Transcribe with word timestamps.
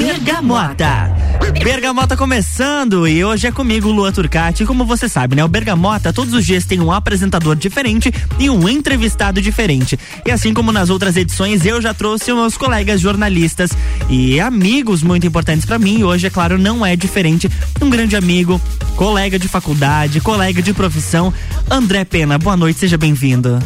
Bergamota. 0.00 1.14
Bergamota 1.62 2.16
começando 2.16 3.06
e 3.06 3.22
hoje 3.22 3.46
é 3.46 3.52
comigo 3.52 3.90
Lua 3.90 4.10
Turcati. 4.10 4.64
Como 4.64 4.86
você 4.86 5.10
sabe, 5.10 5.36
né? 5.36 5.44
O 5.44 5.48
Bergamota 5.48 6.10
todos 6.10 6.32
os 6.32 6.46
dias 6.46 6.64
tem 6.64 6.80
um 6.80 6.90
apresentador 6.90 7.54
diferente 7.54 8.10
e 8.38 8.48
um 8.48 8.66
entrevistado 8.66 9.42
diferente. 9.42 9.98
E 10.24 10.30
assim 10.30 10.54
como 10.54 10.72
nas 10.72 10.88
outras 10.88 11.18
edições, 11.18 11.66
eu 11.66 11.82
já 11.82 11.92
trouxe 11.92 12.32
meus 12.32 12.56
colegas 12.56 12.98
jornalistas 12.98 13.72
e 14.08 14.40
amigos 14.40 15.02
muito 15.02 15.26
importantes 15.26 15.66
para 15.66 15.78
mim. 15.78 15.98
E 15.98 16.04
hoje, 16.04 16.28
é 16.28 16.30
claro, 16.30 16.56
não 16.56 16.84
é 16.84 16.96
diferente. 16.96 17.50
Um 17.78 17.90
grande 17.90 18.16
amigo, 18.16 18.58
colega 18.96 19.38
de 19.38 19.48
faculdade, 19.48 20.18
colega 20.22 20.62
de 20.62 20.72
profissão, 20.72 21.30
André 21.70 22.06
Pena. 22.06 22.38
Boa 22.38 22.56
noite, 22.56 22.80
seja 22.80 22.96
bem-vindo. 22.96 23.58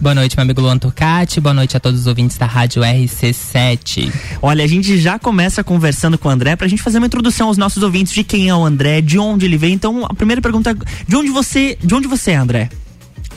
Boa 0.00 0.14
noite, 0.14 0.34
meu 0.34 0.44
amigo 0.44 0.62
Luan 0.62 0.78
Turcati. 0.78 1.42
Boa 1.42 1.52
noite 1.52 1.76
a 1.76 1.80
todos 1.80 2.00
os 2.00 2.06
ouvintes 2.06 2.38
da 2.38 2.46
Rádio 2.46 2.82
RC7. 2.82 4.10
Olha, 4.40 4.64
a 4.64 4.66
gente 4.66 4.96
já 4.96 5.18
começa 5.18 5.62
conversando 5.62 6.16
com 6.16 6.26
o 6.26 6.30
André 6.30 6.56
pra 6.56 6.66
gente 6.66 6.80
fazer 6.80 6.96
uma 6.96 7.06
introdução 7.06 7.48
aos 7.48 7.58
nossos 7.58 7.82
ouvintes 7.82 8.14
de 8.14 8.24
quem 8.24 8.48
é 8.48 8.54
o 8.54 8.64
André, 8.64 9.02
de 9.02 9.18
onde 9.18 9.44
ele 9.44 9.58
vem. 9.58 9.74
Então, 9.74 10.06
a 10.06 10.14
primeira 10.14 10.40
pergunta, 10.40 10.74
de 11.06 11.16
onde 11.16 11.28
você, 11.28 11.76
de 11.84 11.94
onde 11.94 12.08
você 12.08 12.30
é, 12.30 12.36
André? 12.36 12.70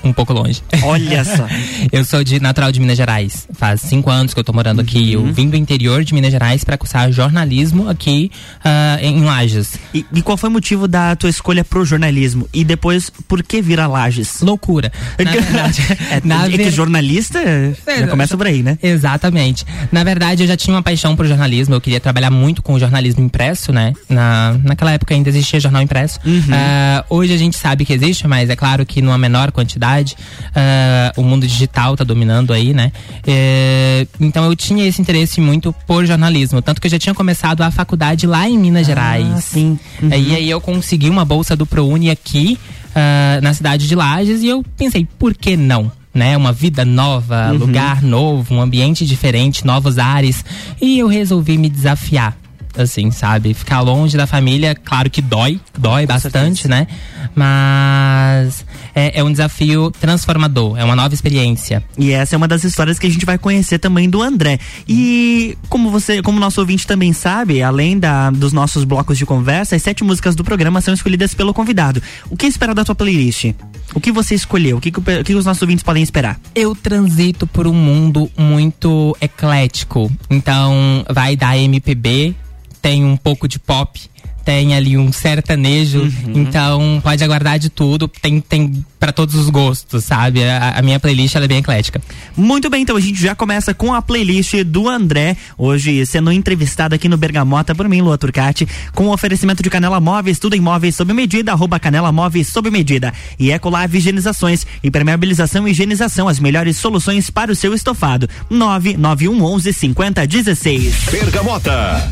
Um 0.03 0.11
pouco 0.13 0.33
longe. 0.33 0.61
Olha 0.83 1.23
só. 1.23 1.47
eu 1.91 2.03
sou 2.03 2.23
de 2.23 2.39
natural 2.39 2.71
de 2.71 2.79
Minas 2.79 2.97
Gerais. 2.97 3.47
Faz 3.53 3.81
cinco 3.81 4.09
anos 4.09 4.33
que 4.33 4.39
eu 4.39 4.43
tô 4.43 4.51
morando 4.51 4.79
uhum. 4.79 4.83
aqui. 4.83 5.13
Eu 5.13 5.25
vim 5.31 5.49
do 5.49 5.55
interior 5.55 6.03
de 6.03 6.13
Minas 6.13 6.31
Gerais 6.31 6.63
para 6.63 6.77
cursar 6.77 7.11
jornalismo 7.11 7.89
aqui 7.89 8.31
uh, 8.59 9.03
em 9.03 9.23
Lages. 9.23 9.77
E, 9.93 10.05
e, 10.13 10.21
qual 10.21 10.37
foi 10.37 10.49
o 10.49 10.51
motivo 10.51 10.87
da 10.87 11.15
tua 11.15 11.29
escolha 11.29 11.63
pro 11.63 11.85
jornalismo? 11.85 12.47
E 12.53 12.63
depois, 12.63 13.09
por 13.27 13.41
que 13.41 13.61
vir 13.61 13.79
a 13.79 13.87
Lages? 13.87 14.41
Loucura. 14.41 14.91
Na 15.23 15.31
verdade, 15.31 15.81
é, 16.11 16.21
na 16.23 16.45
é 16.45 16.49
ver... 16.49 16.57
que 16.57 16.71
jornalista 16.71 17.39
é, 17.39 17.73
já 17.99 18.07
começa 18.07 18.37
por 18.37 18.47
aí, 18.47 18.61
né? 18.61 18.77
Exatamente. 18.83 19.65
Na 19.91 20.03
verdade, 20.03 20.43
eu 20.43 20.47
já 20.47 20.57
tinha 20.57 20.75
uma 20.75 20.83
paixão 20.83 21.15
pro 21.15 21.27
jornalismo. 21.27 21.75
Eu 21.75 21.81
queria 21.81 21.99
trabalhar 21.99 22.29
muito 22.29 22.61
com 22.61 22.73
o 22.73 22.79
jornalismo 22.79 23.23
impresso, 23.23 23.71
né? 23.71 23.93
Na, 24.09 24.55
naquela 24.63 24.91
época 24.91 25.13
ainda 25.13 25.29
existia 25.29 25.59
jornal 25.59 25.81
impresso. 25.81 26.19
Uhum. 26.25 26.39
Uh, 26.39 27.03
hoje 27.09 27.33
a 27.33 27.37
gente 27.37 27.57
sabe 27.57 27.85
que 27.85 27.93
existe, 27.93 28.27
mas 28.27 28.49
é 28.49 28.55
claro 28.55 28.85
que 28.85 29.01
numa 29.01 29.17
menor 29.17 29.51
quantidade 29.51 29.92
uh, 30.01 31.21
o 31.21 31.23
mundo 31.23 31.45
digital 31.45 31.93
está 31.93 32.03
dominando 32.03 32.51
aí, 32.51 32.73
né? 32.73 32.91
Uh, 33.19 34.07
então 34.19 34.45
eu 34.45 34.55
tinha 34.55 34.85
esse 34.85 35.01
interesse 35.01 35.39
muito 35.39 35.73
por 35.85 36.05
jornalismo, 36.05 36.61
tanto 36.61 36.81
que 36.81 36.87
eu 36.87 36.91
já 36.91 36.99
tinha 36.99 37.13
começado 37.13 37.61
a 37.61 37.71
faculdade 37.71 38.25
lá 38.25 38.47
em 38.49 38.57
Minas 38.57 38.83
ah, 38.83 38.85
Gerais. 38.85 39.43
Sim. 39.43 39.79
Uhum. 40.01 40.09
E 40.09 40.35
aí 40.35 40.49
eu 40.49 40.59
consegui 40.59 41.09
uma 41.09 41.23
bolsa 41.23 41.55
do 41.55 41.65
ProUni 41.65 42.09
aqui 42.09 42.57
uh, 42.89 43.41
na 43.41 43.53
cidade 43.53 43.87
de 43.87 43.95
Lages 43.95 44.41
e 44.41 44.47
eu 44.47 44.63
pensei, 44.77 45.07
por 45.17 45.33
que 45.33 45.55
não? 45.55 45.91
né? 46.13 46.37
Uma 46.37 46.53
vida 46.53 46.85
nova, 46.85 47.49
uhum. 47.51 47.57
lugar 47.57 48.03
novo, 48.03 48.53
um 48.53 48.61
ambiente 48.61 49.03
diferente, 49.03 49.65
novos 49.65 49.97
ares. 49.97 50.45
E 50.79 50.99
eu 50.99 51.07
resolvi 51.07 51.57
me 51.57 51.67
desafiar 51.69 52.37
assim, 52.77 53.11
sabe? 53.11 53.53
Ficar 53.53 53.81
longe 53.81 54.17
da 54.17 54.27
família, 54.27 54.75
claro 54.75 55.09
que 55.09 55.21
dói, 55.21 55.59
dói 55.77 56.03
Com 56.05 56.13
bastante, 56.13 56.63
certeza. 56.63 56.67
né? 56.69 56.87
Mas 57.35 58.65
é, 58.95 59.19
é, 59.19 59.23
um 59.23 59.31
desafio 59.31 59.91
transformador, 59.91 60.77
é 60.77 60.83
uma 60.83 60.95
nova 60.95 61.13
experiência. 61.13 61.83
E 61.97 62.11
essa 62.11 62.35
é 62.35 62.37
uma 62.37 62.47
das 62.47 62.63
histórias 62.63 62.99
que 62.99 63.07
a 63.07 63.09
gente 63.09 63.25
vai 63.25 63.37
conhecer 63.37 63.79
também 63.79 64.09
do 64.09 64.21
André. 64.21 64.59
E 64.87 65.57
como 65.69 65.89
você, 65.89 66.21
como 66.21 66.39
nosso 66.39 66.59
ouvinte 66.61 66.85
também 66.85 67.13
sabe, 67.13 67.61
além 67.61 67.97
da, 67.97 68.29
dos 68.29 68.53
nossos 68.53 68.83
blocos 68.83 69.17
de 69.17 69.25
conversa, 69.25 69.75
as 69.75 69.81
sete 69.81 70.03
músicas 70.03 70.35
do 70.35 70.43
programa 70.43 70.81
são 70.81 70.93
escolhidas 70.93 71.33
pelo 71.33 71.53
convidado. 71.53 72.01
O 72.29 72.37
que 72.37 72.45
espera 72.45 72.73
da 72.73 72.83
tua 72.83 72.95
playlist? 72.95 73.53
O 73.93 73.99
que 73.99 74.11
você 74.11 74.33
escolheu? 74.35 74.77
O 74.77 74.81
que, 74.81 74.91
que, 74.91 74.99
o 74.99 75.23
que 75.23 75.35
os 75.35 75.45
nossos 75.45 75.61
ouvintes 75.61 75.83
podem 75.83 76.01
esperar? 76.01 76.39
Eu 76.55 76.75
transito 76.75 77.45
por 77.45 77.67
um 77.67 77.73
mundo 77.73 78.29
muito 78.37 79.15
eclético. 79.21 80.11
Então, 80.29 81.05
vai 81.09 81.35
da 81.35 81.57
MPB 81.57 82.35
tem 82.83 83.05
um 83.05 83.15
pouco 83.15 83.47
de 83.47 83.57
pop, 83.57 84.11
tem 84.43 84.75
ali 84.75 84.97
um 84.97 85.11
sertanejo, 85.11 86.01
uhum. 86.01 86.33
então 86.35 87.01
pode 87.03 87.23
aguardar 87.23 87.57
de 87.57 87.69
tudo, 87.69 88.07
tem, 88.07 88.41
tem 88.41 88.85
para 88.99 89.11
todos 89.11 89.35
os 89.35 89.49
gostos, 89.49 90.03
sabe? 90.03 90.43
A, 90.43 90.77
a, 90.77 90.81
minha 90.81 90.99
playlist 90.99 91.35
ela 91.35 91.45
é 91.45 91.47
bem 91.47 91.59
eclética. 91.59 92.01
Muito 92.35 92.69
bem, 92.69 92.83
então 92.83 92.95
a 92.95 92.99
gente 92.99 93.19
já 93.19 93.35
começa 93.35 93.73
com 93.73 93.93
a 93.93 94.01
playlist 94.01 94.63
do 94.63 94.87
André, 94.89 95.37
hoje 95.57 96.05
sendo 96.05 96.31
entrevistado 96.31 96.95
aqui 96.95 97.07
no 97.07 97.17
Bergamota 97.17 97.73
por 97.73 97.87
mim, 97.87 98.01
Lua 98.01 98.17
Turcati, 98.17 98.67
com 98.93 99.07
o 99.07 99.13
oferecimento 99.13 99.63
de 99.63 99.69
Canela 99.69 99.99
Móveis, 99.99 100.39
tudo 100.39 100.55
em 100.55 100.61
móveis 100.61 100.95
sob 100.95 101.13
medida, 101.13 101.51
arroba 101.51 101.79
Canela 101.79 102.11
Móveis 102.11 102.47
sob 102.47 102.69
medida 102.69 103.13
e 103.39 103.51
Ecolave 103.51 103.97
Higienizações, 103.97 104.65
impermeabilização 104.83 105.67
e 105.67 105.71
higienização, 105.71 106.27
as 106.27 106.39
melhores 106.39 106.77
soluções 106.77 107.29
para 107.29 107.51
o 107.51 107.55
seu 107.55 107.73
estofado. 107.73 108.29
99111 108.49 109.73
5016. 109.73 111.09
Bergamota. 111.11 112.11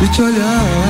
de 0.00 0.08
te 0.08 0.22
olhar. 0.22 0.89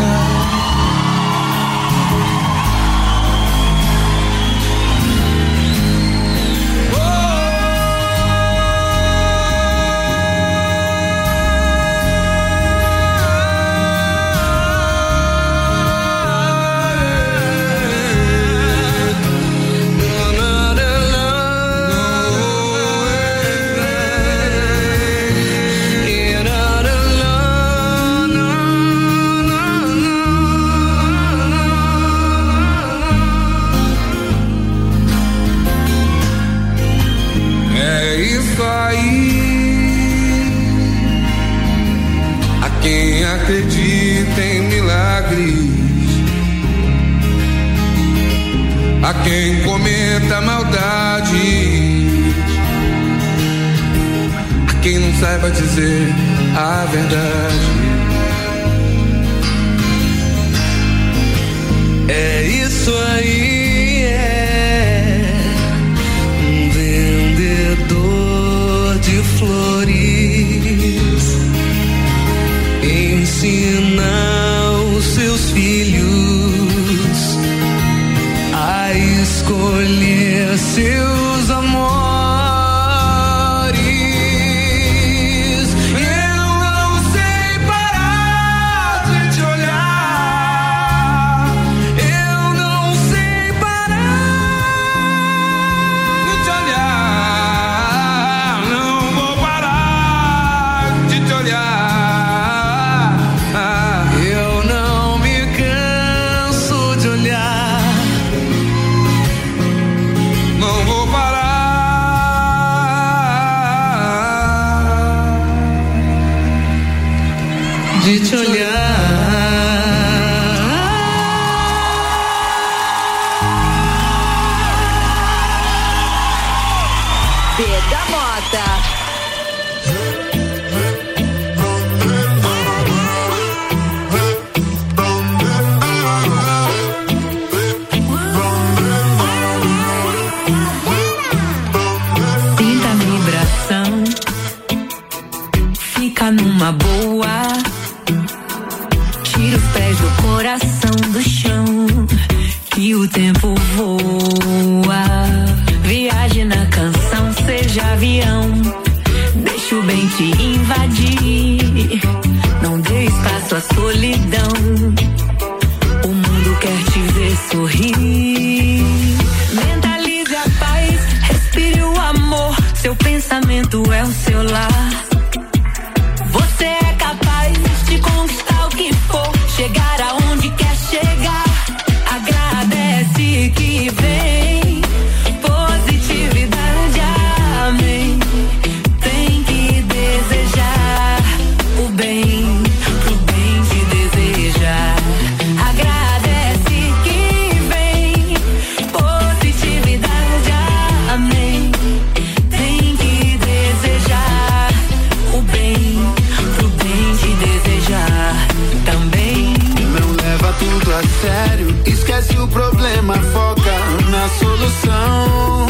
solução. 214.50 215.66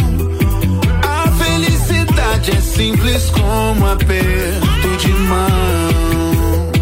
A 1.06 1.30
felicidade 1.32 2.50
é 2.52 2.60
simples 2.60 3.30
como 3.30 3.87
aperto 3.87 4.96
de 4.99 5.12
mão. 5.12 6.72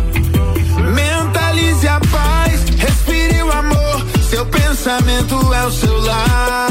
Mentalize 0.95 1.89
a 1.89 2.01
paz, 2.01 2.65
respire 2.79 3.43
o 3.43 3.51
amor. 3.51 4.07
Seu 4.31 4.47
pensamento 4.47 5.53
é 5.53 5.67
o 5.67 5.71
seu 5.73 6.01
lar. 6.01 6.69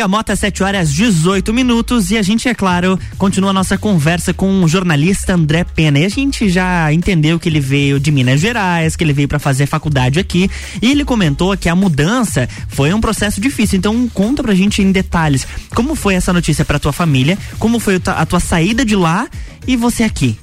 Bergamota, 0.00 0.34
7 0.34 0.62
horas 0.62 0.90
18 0.94 1.52
minutos. 1.52 2.10
E 2.10 2.16
a 2.16 2.22
gente, 2.22 2.48
é 2.48 2.54
claro, 2.54 2.98
continua 3.18 3.50
a 3.50 3.52
nossa 3.52 3.76
conversa 3.76 4.32
com 4.32 4.64
o 4.64 4.66
jornalista 4.66 5.34
André 5.34 5.62
Pena. 5.62 5.98
E 5.98 6.06
a 6.06 6.08
gente 6.08 6.48
já 6.48 6.90
entendeu 6.90 7.38
que 7.38 7.50
ele 7.50 7.60
veio 7.60 8.00
de 8.00 8.10
Minas 8.10 8.40
Gerais, 8.40 8.96
que 8.96 9.04
ele 9.04 9.12
veio 9.12 9.28
para 9.28 9.38
fazer 9.38 9.66
faculdade 9.66 10.18
aqui. 10.18 10.50
E 10.80 10.90
ele 10.90 11.04
comentou 11.04 11.54
que 11.54 11.68
a 11.68 11.76
mudança 11.76 12.48
foi 12.68 12.94
um 12.94 13.00
processo 13.00 13.42
difícil. 13.42 13.76
Então, 13.76 14.08
conta 14.08 14.42
pra 14.42 14.54
gente 14.54 14.80
em 14.80 14.90
detalhes 14.90 15.46
como 15.74 15.94
foi 15.94 16.14
essa 16.14 16.32
notícia 16.32 16.64
pra 16.64 16.78
tua 16.78 16.94
família, 16.94 17.36
como 17.58 17.78
foi 17.78 18.00
a 18.06 18.24
tua 18.24 18.40
saída 18.40 18.86
de 18.86 18.96
lá 18.96 19.28
e 19.66 19.76
você 19.76 20.02
aqui. 20.02 20.38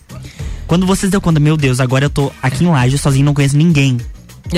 Quando 0.67 0.85
você 0.85 1.07
se 1.07 1.11
deu 1.11 1.19
conta, 1.19 1.39
meu 1.39 1.57
Deus, 1.57 1.79
agora 1.79 2.05
eu 2.05 2.11
tô 2.11 2.31
aqui 2.43 2.63
em 2.63 2.67
Laje 2.67 2.99
sozinho, 2.99 3.25
não 3.25 3.33
conheço 3.33 3.57
ninguém. 3.57 3.97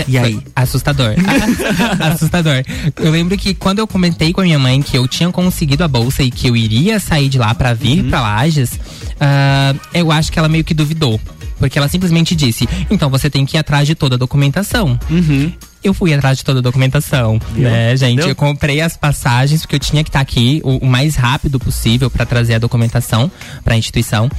E 0.07 0.17
aí? 0.17 0.39
Assustador. 0.55 1.15
Assustador. 1.99 2.63
Eu 2.97 3.11
lembro 3.11 3.37
que 3.37 3.53
quando 3.53 3.79
eu 3.79 3.87
comentei 3.87 4.33
com 4.33 4.41
a 4.41 4.43
minha 4.43 4.59
mãe 4.59 4.81
que 4.81 4.97
eu 4.97 5.07
tinha 5.07 5.31
conseguido 5.31 5.83
a 5.83 5.87
bolsa 5.87 6.23
e 6.23 6.31
que 6.31 6.47
eu 6.47 6.55
iria 6.55 6.99
sair 6.99 7.29
de 7.29 7.37
lá 7.37 7.53
para 7.53 7.73
vir 7.73 8.03
uhum. 8.03 8.09
para 8.09 8.21
Lages, 8.21 8.73
uh, 8.73 9.79
eu 9.93 10.11
acho 10.11 10.31
que 10.31 10.39
ela 10.39 10.47
meio 10.49 10.63
que 10.63 10.73
duvidou. 10.73 11.19
Porque 11.57 11.77
ela 11.77 11.89
simplesmente 11.89 12.35
disse: 12.35 12.67
então 12.89 13.09
você 13.09 13.29
tem 13.29 13.45
que 13.45 13.57
ir 13.57 13.59
atrás 13.59 13.85
de 13.85 13.93
toda 13.93 14.15
a 14.15 14.17
documentação. 14.17 14.97
Uhum. 15.09 15.51
Eu 15.83 15.93
fui 15.93 16.13
atrás 16.13 16.37
de 16.37 16.43
toda 16.43 16.59
a 16.59 16.61
documentação, 16.61 17.39
Deu? 17.53 17.63
né, 17.63 17.95
gente? 17.95 18.17
Deu? 18.17 18.29
Eu 18.29 18.35
comprei 18.35 18.81
as 18.81 18.97
passagens 18.97 19.61
porque 19.61 19.75
eu 19.75 19.79
tinha 19.79 20.03
que 20.03 20.09
estar 20.09 20.19
tá 20.19 20.23
aqui 20.23 20.61
o, 20.63 20.77
o 20.77 20.85
mais 20.85 21.15
rápido 21.15 21.57
possível 21.59 22.09
para 22.09 22.25
trazer 22.25 22.55
a 22.55 22.59
documentação 22.59 23.31
para 23.63 23.75
a 23.75 23.77
instituição. 23.77 24.29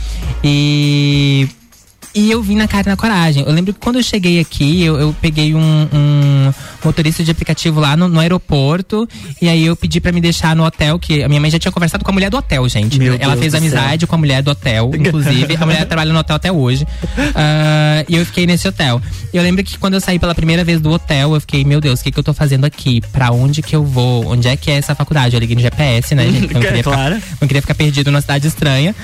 E 0.44 1.48
e 2.14 2.30
eu 2.30 2.42
vim 2.42 2.56
na 2.56 2.66
cara 2.66 2.88
e 2.88 2.90
na 2.90 2.96
coragem. 2.96 3.44
Eu 3.46 3.52
lembro 3.52 3.72
que 3.72 3.78
quando 3.78 3.96
eu 3.96 4.02
cheguei 4.02 4.40
aqui, 4.40 4.82
eu, 4.82 4.98
eu 4.98 5.14
peguei 5.20 5.54
um, 5.54 5.88
um, 5.92 6.52
motorista 6.84 7.22
de 7.22 7.30
aplicativo 7.30 7.78
lá 7.78 7.96
no, 7.96 8.08
no 8.08 8.18
aeroporto. 8.18 9.08
E 9.40 9.48
aí 9.48 9.64
eu 9.64 9.76
pedi 9.76 10.00
para 10.00 10.10
me 10.10 10.20
deixar 10.20 10.56
no 10.56 10.64
hotel, 10.64 10.98
que 10.98 11.22
a 11.22 11.28
minha 11.28 11.40
mãe 11.40 11.50
já 11.50 11.58
tinha 11.58 11.70
conversado 11.70 12.04
com 12.04 12.10
a 12.10 12.14
mulher 12.14 12.30
do 12.30 12.36
hotel, 12.36 12.68
gente. 12.68 12.98
Meu 12.98 13.14
Ela 13.14 13.32
Deus 13.32 13.40
fez 13.40 13.54
amizade 13.54 14.00
céu. 14.00 14.08
com 14.08 14.14
a 14.16 14.18
mulher 14.18 14.42
do 14.42 14.50
hotel, 14.50 14.90
inclusive. 14.98 15.56
a 15.56 15.66
mulher 15.66 15.86
trabalha 15.86 16.12
no 16.12 16.18
hotel 16.18 16.36
até 16.36 16.50
hoje. 16.50 16.84
Uh, 16.84 18.04
e 18.08 18.16
eu 18.16 18.26
fiquei 18.26 18.46
nesse 18.46 18.66
hotel. 18.66 19.00
Eu 19.32 19.42
lembro 19.42 19.62
que 19.62 19.78
quando 19.78 19.94
eu 19.94 20.00
saí 20.00 20.18
pela 20.18 20.34
primeira 20.34 20.64
vez 20.64 20.80
do 20.80 20.90
hotel, 20.90 21.34
eu 21.34 21.40
fiquei, 21.40 21.64
meu 21.64 21.80
Deus, 21.80 22.00
o 22.00 22.02
que, 22.04 22.10
que 22.10 22.18
eu 22.18 22.24
tô 22.24 22.34
fazendo 22.34 22.64
aqui? 22.64 23.00
Pra 23.12 23.30
onde 23.30 23.62
que 23.62 23.76
eu 23.76 23.84
vou? 23.84 24.26
Onde 24.26 24.48
é 24.48 24.56
que 24.56 24.70
é 24.70 24.74
essa 24.74 24.94
faculdade? 24.94 25.36
Eu 25.36 25.40
liguei 25.40 25.54
no 25.54 25.62
GPS, 25.62 26.14
né, 26.14 26.24
gente? 26.26 26.52
Não 26.52 26.60
queria, 26.60 26.82
claro. 26.82 27.14
ficar, 27.16 27.36
não 27.40 27.48
queria 27.48 27.62
ficar 27.62 27.74
perdido 27.74 28.10
numa 28.10 28.20
cidade 28.20 28.48
estranha. 28.48 28.94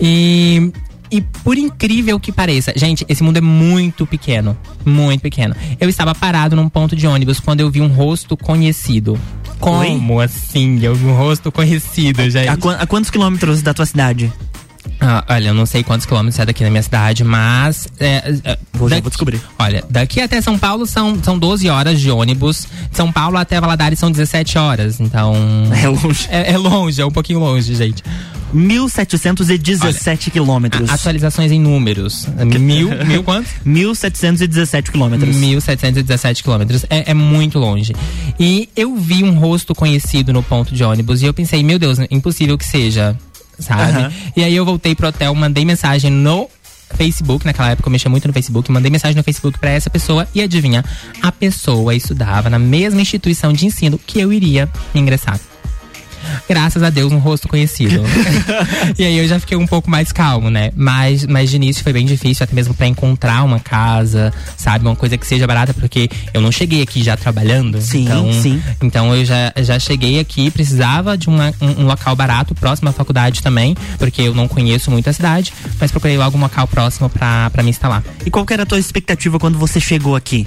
E 0.00 0.72
e 1.12 1.20
por 1.20 1.58
incrível 1.58 2.18
que 2.18 2.32
pareça, 2.32 2.72
gente, 2.74 3.04
esse 3.06 3.22
mundo 3.22 3.36
é 3.36 3.40
muito 3.42 4.06
pequeno. 4.06 4.56
Muito 4.82 5.20
pequeno. 5.20 5.54
Eu 5.78 5.90
estava 5.90 6.14
parado 6.14 6.56
num 6.56 6.70
ponto 6.70 6.96
de 6.96 7.06
ônibus 7.06 7.38
quando 7.38 7.60
eu 7.60 7.70
vi 7.70 7.82
um 7.82 7.88
rosto 7.88 8.34
conhecido. 8.34 9.20
Como 9.60 10.14
Oi? 10.14 10.24
assim? 10.24 10.80
Eu 10.82 10.94
vi 10.94 11.04
um 11.04 11.14
rosto 11.14 11.52
conhecido, 11.52 12.22
gente. 12.30 12.48
A, 12.48 12.52
a, 12.54 12.82
a 12.82 12.86
quantos 12.86 13.10
quilômetros 13.10 13.60
da 13.60 13.74
tua 13.74 13.84
cidade? 13.84 14.32
Ah, 15.04 15.24
olha, 15.28 15.48
eu 15.48 15.54
não 15.54 15.66
sei 15.66 15.82
quantos 15.82 16.06
quilômetros 16.06 16.38
é 16.38 16.46
daqui 16.46 16.62
na 16.62 16.70
minha 16.70 16.82
cidade, 16.82 17.24
mas. 17.24 17.88
É, 17.98 18.34
é, 18.44 18.58
vou, 18.72 18.88
daqui, 18.88 19.02
vou 19.02 19.10
descobrir. 19.10 19.40
Olha, 19.58 19.84
daqui 19.90 20.20
até 20.20 20.40
São 20.40 20.56
Paulo 20.56 20.86
são, 20.86 21.20
são 21.22 21.36
12 21.36 21.68
horas 21.68 22.00
de 22.00 22.08
ônibus. 22.08 22.68
São 22.92 23.10
Paulo 23.10 23.36
até 23.36 23.60
Valadares 23.60 23.98
são 23.98 24.10
17 24.10 24.58
horas. 24.58 25.00
Então. 25.00 25.34
É 25.82 25.88
longe. 25.88 26.28
É, 26.30 26.52
é 26.52 26.58
longe, 26.58 27.02
é 27.02 27.04
um 27.04 27.10
pouquinho 27.10 27.40
longe, 27.40 27.74
gente. 27.74 28.04
1.717 28.54 30.30
quilômetros. 30.30 30.90
Atualizações 30.90 31.50
em 31.50 31.60
números. 31.60 32.28
Mil, 32.60 32.90
mil 33.04 33.24
quantos? 33.24 33.50
1.717 33.66 34.90
quilômetros. 34.90 35.34
1.717 35.34 36.42
quilômetros. 36.42 36.84
É, 36.88 37.10
é 37.10 37.14
muito 37.14 37.58
longe. 37.58 37.94
E 38.38 38.68
eu 38.76 38.94
vi 38.96 39.24
um 39.24 39.38
rosto 39.38 39.74
conhecido 39.74 40.32
no 40.32 40.42
ponto 40.42 40.74
de 40.74 40.84
ônibus 40.84 41.22
e 41.22 41.26
eu 41.26 41.34
pensei, 41.34 41.62
meu 41.62 41.78
Deus, 41.78 41.98
impossível 42.10 42.56
que 42.58 42.66
seja. 42.66 43.16
Sabe? 43.58 43.98
Uhum. 43.98 44.10
E 44.36 44.44
aí 44.44 44.54
eu 44.54 44.64
voltei 44.64 44.94
pro 44.94 45.08
hotel, 45.08 45.34
mandei 45.34 45.64
mensagem 45.64 46.10
no 46.10 46.48
Facebook, 46.94 47.44
naquela 47.44 47.70
época 47.70 47.88
eu 47.88 47.92
mexia 47.92 48.10
muito 48.10 48.26
no 48.26 48.34
Facebook, 48.34 48.70
mandei 48.70 48.90
mensagem 48.90 49.16
no 49.16 49.22
Facebook 49.22 49.58
para 49.58 49.70
essa 49.70 49.88
pessoa. 49.88 50.28
E 50.34 50.42
adivinha, 50.42 50.84
a 51.22 51.32
pessoa 51.32 51.94
estudava 51.94 52.50
na 52.50 52.58
mesma 52.58 53.00
instituição 53.00 53.52
de 53.52 53.66
ensino 53.66 53.98
que 53.98 54.20
eu 54.20 54.32
iria 54.32 54.68
ingressar 54.94 55.40
graças 56.48 56.82
a 56.82 56.90
Deus, 56.90 57.12
um 57.12 57.18
rosto 57.18 57.48
conhecido. 57.48 58.02
e 58.98 59.04
aí 59.04 59.18
eu 59.18 59.26
já 59.26 59.38
fiquei 59.38 59.56
um 59.56 59.66
pouco 59.66 59.90
mais 59.90 60.12
calmo, 60.12 60.50
né? 60.50 60.70
Mas, 60.76 61.26
mas 61.26 61.50
de 61.50 61.56
início 61.56 61.82
foi 61.82 61.92
bem 61.92 62.06
difícil, 62.06 62.44
até 62.44 62.54
mesmo 62.54 62.74
para 62.74 62.86
encontrar 62.86 63.44
uma 63.44 63.60
casa, 63.60 64.32
sabe? 64.56 64.86
Uma 64.86 64.96
coisa 64.96 65.16
que 65.16 65.26
seja 65.26 65.46
barata, 65.46 65.74
porque 65.74 66.08
eu 66.32 66.40
não 66.40 66.52
cheguei 66.52 66.82
aqui 66.82 67.02
já 67.02 67.16
trabalhando. 67.16 67.80
Sim, 67.80 68.04
então, 68.04 68.32
sim. 68.32 68.62
Então 68.82 69.14
eu 69.14 69.24
já, 69.24 69.52
já 69.58 69.78
cheguei 69.78 70.18
aqui, 70.18 70.50
precisava 70.50 71.16
de 71.16 71.28
uma, 71.28 71.52
um, 71.60 71.82
um, 71.82 71.86
local 71.86 72.14
barato, 72.14 72.54
próximo 72.54 72.88
à 72.88 72.92
faculdade 72.92 73.42
também, 73.42 73.76
porque 73.98 74.22
eu 74.22 74.34
não 74.34 74.48
conheço 74.48 74.90
muito 74.90 75.08
a 75.08 75.12
cidade, 75.12 75.52
mas 75.80 75.90
procurei 75.90 76.16
logo 76.16 76.36
um 76.36 76.40
local 76.40 76.66
próximo 76.66 77.08
para 77.08 77.62
me 77.62 77.70
instalar. 77.70 78.02
E 78.24 78.30
qual 78.30 78.44
que 78.44 78.52
era 78.52 78.62
a 78.62 78.66
tua 78.66 78.78
expectativa 78.78 79.38
quando 79.38 79.58
você 79.58 79.80
chegou 79.80 80.16
aqui? 80.16 80.46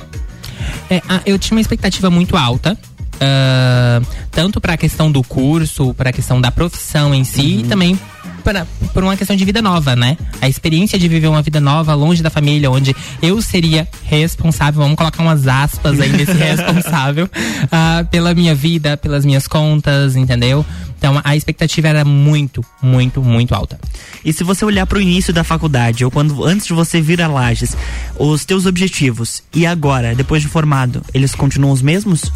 É, 0.89 1.01
eu 1.25 1.37
tinha 1.37 1.55
uma 1.55 1.61
expectativa 1.61 2.09
muito 2.09 2.35
alta 2.37 2.77
uh, 3.15 4.05
tanto 4.31 4.59
para 4.59 4.73
a 4.73 4.77
questão 4.77 5.11
do 5.11 5.23
curso, 5.23 5.93
para 5.93 6.09
a 6.09 6.13
questão 6.13 6.39
da 6.39 6.51
profissão 6.51 7.13
em 7.13 7.23
si, 7.23 7.41
uhum. 7.41 7.59
e 7.59 7.63
também 7.63 7.99
pra, 8.43 8.67
por 8.93 9.03
uma 9.03 9.17
questão 9.17 9.35
de 9.35 9.43
vida 9.43 9.61
nova, 9.61 9.95
né? 9.95 10.17
A 10.41 10.47
experiência 10.47 10.99
de 10.99 11.07
viver 11.07 11.27
uma 11.27 11.41
vida 11.41 11.59
nova 11.59 11.93
longe 11.95 12.21
da 12.21 12.29
família, 12.29 12.69
onde 12.69 12.95
eu 13.21 13.41
seria 13.41 13.87
responsável, 14.03 14.81
vamos 14.81 14.95
colocar 14.95 15.23
umas 15.23 15.47
aspas 15.47 15.99
aí 15.99 16.09
nesse 16.09 16.31
responsável, 16.37 17.25
uh, 17.25 18.05
pela 18.11 18.33
minha 18.33 18.53
vida, 18.53 18.95
pelas 18.95 19.25
minhas 19.25 19.47
contas, 19.47 20.15
entendeu? 20.15 20.63
Então 21.05 21.21
a 21.23 21.35
expectativa 21.35 21.87
era 21.87 22.03
muito, 22.03 22.65
muito, 22.81 23.21
muito 23.21 23.53
alta. 23.53 23.79
E 24.23 24.33
se 24.33 24.43
você 24.43 24.65
olhar 24.65 24.87
para 24.87 24.97
o 24.97 25.01
início 25.01 25.31
da 25.31 25.43
faculdade, 25.43 26.03
ou 26.03 26.09
quando 26.09 26.43
antes 26.43 26.65
de 26.65 26.73
você 26.73 26.99
vir 26.99 27.21
a 27.21 27.27
Lages, 27.27 27.77
os 28.17 28.43
teus 28.43 28.65
objetivos 28.65 29.43
e 29.53 29.67
agora, 29.67 30.15
depois 30.15 30.41
de 30.41 30.47
formado, 30.47 31.03
eles 31.13 31.35
continuam 31.35 31.71
os 31.71 31.83
mesmos? 31.83 32.31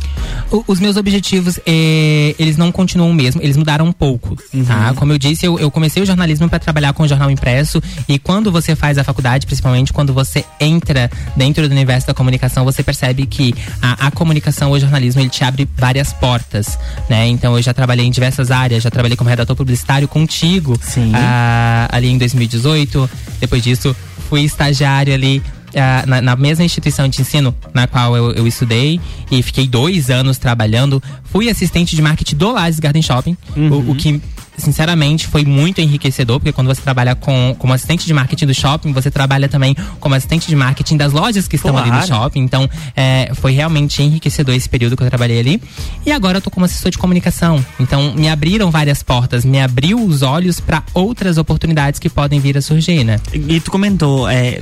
O, 0.52 0.64
os 0.68 0.80
meus 0.80 0.98
objetivos, 0.98 1.60
eh, 1.66 2.36
eles 2.38 2.58
não 2.58 2.72
continuam 2.72 3.10
o 3.10 3.14
mesmo, 3.14 3.42
eles 3.42 3.58
mudaram 3.58 3.86
um 3.86 3.92
pouco, 3.92 4.38
uhum. 4.54 4.64
tá? 4.64 4.94
Como 4.94 5.12
eu 5.14 5.18
disse, 5.18 5.48
eu, 5.48 5.58
eu 5.58 5.72
comecei 5.72 6.04
o 6.04 6.06
jornalismo 6.06 6.48
para 6.48 6.60
trabalhar 6.60 6.94
com 6.94 7.02
o 7.02 7.08
jornal 7.08 7.32
impresso 7.32 7.82
e 8.08 8.20
quando 8.20 8.52
você 8.52 8.76
faz 8.76 9.00
a 9.00 9.04
faculdade, 9.04 9.48
principalmente 9.48 9.92
quando 9.92 10.14
você 10.14 10.46
entra 10.60 11.10
dentro 11.36 11.68
do 11.68 11.72
universo 11.72 12.06
da 12.06 12.14
comunicação, 12.14 12.64
você 12.64 12.84
percebe 12.84 13.26
que 13.26 13.56
a, 13.82 14.08
a 14.08 14.12
comunicação, 14.12 14.70
o 14.70 14.80
jornalismo, 14.80 15.22
ele 15.22 15.30
te 15.30 15.44
abre 15.44 15.68
várias 15.76 16.14
portas, 16.14 16.78
né? 17.10 17.26
Então 17.26 17.56
eu 17.56 17.64
já 17.64 17.74
trabalhei 17.74 18.06
em 18.06 18.12
diversas 18.12 18.52
áreas, 18.52 18.59
já 18.80 18.90
trabalhei 18.90 19.16
como 19.16 19.30
redator 19.30 19.56
publicitário 19.56 20.08
contigo 20.08 20.80
ah, 21.14 21.88
ali 21.92 22.10
em 22.10 22.18
2018. 22.18 23.10
Depois 23.40 23.64
disso, 23.64 23.96
fui 24.30 24.42
estagiário 24.42 25.14
ali 25.14 25.42
Uh, 25.70 26.10
na, 26.10 26.20
na, 26.20 26.36
mesma 26.36 26.66
instituição 26.66 27.08
de 27.08 27.22
ensino 27.22 27.54
na 27.76 27.86
qual 27.86 28.18
eu, 28.18 28.32
eu, 28.32 28.48
estudei 28.48 29.00
e 29.30 29.44
fiquei 29.44 29.68
dois 29.68 30.10
anos 30.10 30.40
trabalhando. 30.40 31.02
Fui 31.26 31.48
assistente 31.48 31.96
de 31.96 32.02
marketing 32.02 32.38
do 32.38 32.52
Lages 32.52 32.80
Garden 32.80 33.04
Shopping, 33.04 33.38
uhum. 33.56 33.74
o, 33.74 33.92
o, 33.92 33.96
que 33.96 34.20
sinceramente, 34.60 35.28
foi 35.28 35.44
muito 35.46 35.82
enriquecedor, 35.82 36.40
porque 36.40 36.52
quando 36.52 36.68
você 36.68 36.82
trabalha 36.82 37.16
com, 37.16 37.56
como 37.58 37.74
assistente 37.74 38.06
de 38.06 38.14
marketing 38.14 38.46
do 38.46 38.54
shopping, 38.54 38.92
você 38.92 39.10
trabalha 39.10 39.48
também 39.48 39.76
como 40.00 40.16
assistente 40.16 40.48
de 40.48 40.56
marketing 40.56 40.98
das 40.98 41.14
lojas 41.14 41.48
que 41.48 41.56
estão 41.56 41.72
claro. 41.72 41.92
ali 41.92 42.02
no 42.02 42.08
shopping. 42.08 42.42
Então, 42.42 42.70
é, 42.96 43.32
foi 43.34 43.52
realmente 43.52 44.02
enriquecedor 44.04 44.54
esse 44.56 44.70
período 44.70 44.96
que 44.96 45.04
eu 45.04 45.08
trabalhei 45.08 45.40
ali. 45.40 45.62
E 46.06 46.12
agora 46.12 46.38
eu 46.38 46.42
tô 46.42 46.52
como 46.52 46.66
assessor 46.66 46.92
de 46.92 46.98
comunicação. 46.98 47.64
Então, 47.80 48.14
me 48.14 48.30
abriram 48.30 48.70
várias 48.70 49.02
portas, 49.02 49.46
me 49.46 49.60
abriu 49.62 50.04
os 50.04 50.22
olhos 50.22 50.60
para 50.60 50.84
outras 50.94 51.38
oportunidades 51.38 52.00
que 52.00 52.10
podem 52.10 52.40
vir 52.40 52.58
a 52.58 52.62
surgir, 52.62 53.04
né? 53.04 53.20
E, 53.34 53.60
tu 53.60 53.72
comentou, 53.72 54.30
é, 54.30 54.60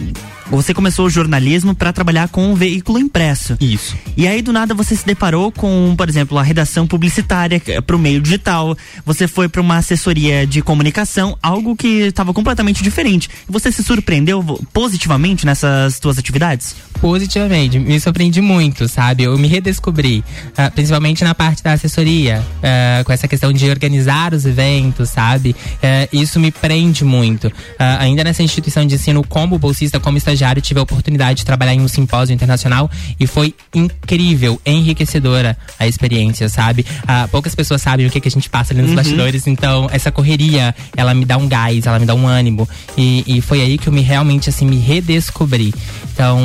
você 0.49 0.73
começou 0.73 1.05
o 1.05 1.09
jornalismo 1.09 1.75
para 1.75 1.91
trabalhar 1.91 2.29
com 2.29 2.51
um 2.51 2.55
veículo 2.55 2.99
impresso. 2.99 3.57
Isso. 3.59 3.95
E 4.15 4.27
aí 4.27 4.41
do 4.41 4.53
nada 4.53 4.73
você 4.73 4.95
se 4.95 5.05
deparou 5.05 5.51
com, 5.51 5.93
por 5.97 6.07
exemplo, 6.07 6.37
a 6.37 6.43
redação 6.43 6.87
publicitária 6.87 7.61
é, 7.67 7.81
para 7.81 7.95
o 7.95 7.99
meio 7.99 8.21
digital. 8.21 8.75
Você 9.05 9.27
foi 9.27 9.49
para 9.49 9.61
uma 9.61 9.77
assessoria 9.77 10.47
de 10.47 10.61
comunicação, 10.61 11.37
algo 11.41 11.75
que 11.75 11.87
estava 12.07 12.33
completamente 12.33 12.81
diferente. 12.81 13.29
Você 13.47 13.71
se 13.71 13.83
surpreendeu 13.83 14.43
positivamente 14.71 15.45
nessas 15.45 15.95
suas 16.01 16.17
atividades? 16.17 16.75
Positivamente, 17.01 17.77
me 17.77 17.99
surpreendi 17.99 18.41
muito, 18.41 18.87
sabe? 18.87 19.23
Eu 19.23 19.37
me 19.37 19.47
redescobri, 19.47 20.23
uh, 20.57 20.71
principalmente 20.73 21.23
na 21.23 21.35
parte 21.35 21.61
da 21.61 21.73
assessoria, 21.73 22.43
uh, 22.57 23.03
com 23.03 23.11
essa 23.11 23.27
questão 23.27 23.53
de 23.53 23.69
organizar 23.69 24.33
os 24.33 24.45
eventos, 24.45 25.09
sabe? 25.09 25.51
Uh, 25.51 26.15
isso 26.15 26.39
me 26.39 26.51
prende 26.51 27.03
muito. 27.03 27.51
ainda 27.77 28.23
nessa 28.23 28.41
instituição 28.41 28.85
de 28.85 28.95
ensino, 28.95 29.23
como 29.27 29.59
bolsista, 29.59 29.99
como 29.99 30.17
estagiário 30.17 30.36
estagiário, 30.37 30.61
tive 30.61 30.79
a 30.79 30.83
oportunidade 30.83 31.39
de 31.39 31.45
trabalhar 31.45 31.73
em 31.73 31.81
um 31.81 31.87
simpósio 31.87 32.33
internacional 32.33 32.89
e 33.19 33.25
foi 33.25 33.53
incrível, 33.73 34.61
enriquecedora 34.65 35.57
a 35.79 35.87
experiência, 35.87 36.47
sabe? 36.47 36.85
Ah, 37.07 37.27
poucas 37.29 37.55
pessoas 37.55 37.81
sabem 37.81 38.05
o 38.05 38.09
que, 38.09 38.21
que 38.21 38.27
a 38.27 38.31
gente 38.31 38.49
passa 38.49 38.73
ali 38.73 38.81
nos 38.81 38.91
uhum. 38.91 38.95
bastidores, 38.95 39.47
então 39.47 39.89
essa 39.91 40.11
correria, 40.11 40.73
ela 40.95 41.13
me 41.13 41.25
dá 41.25 41.37
um 41.37 41.47
gás, 41.47 41.85
ela 41.85 41.99
me 41.99 42.05
dá 42.05 42.13
um 42.13 42.27
ânimo. 42.27 42.69
E, 42.95 43.23
e 43.27 43.41
foi 43.41 43.61
aí 43.61 43.77
que 43.77 43.87
eu 43.87 43.93
me 43.93 44.01
realmente, 44.01 44.49
assim, 44.49 44.65
me 44.65 44.77
redescobri. 44.77 45.73
Então, 46.13 46.39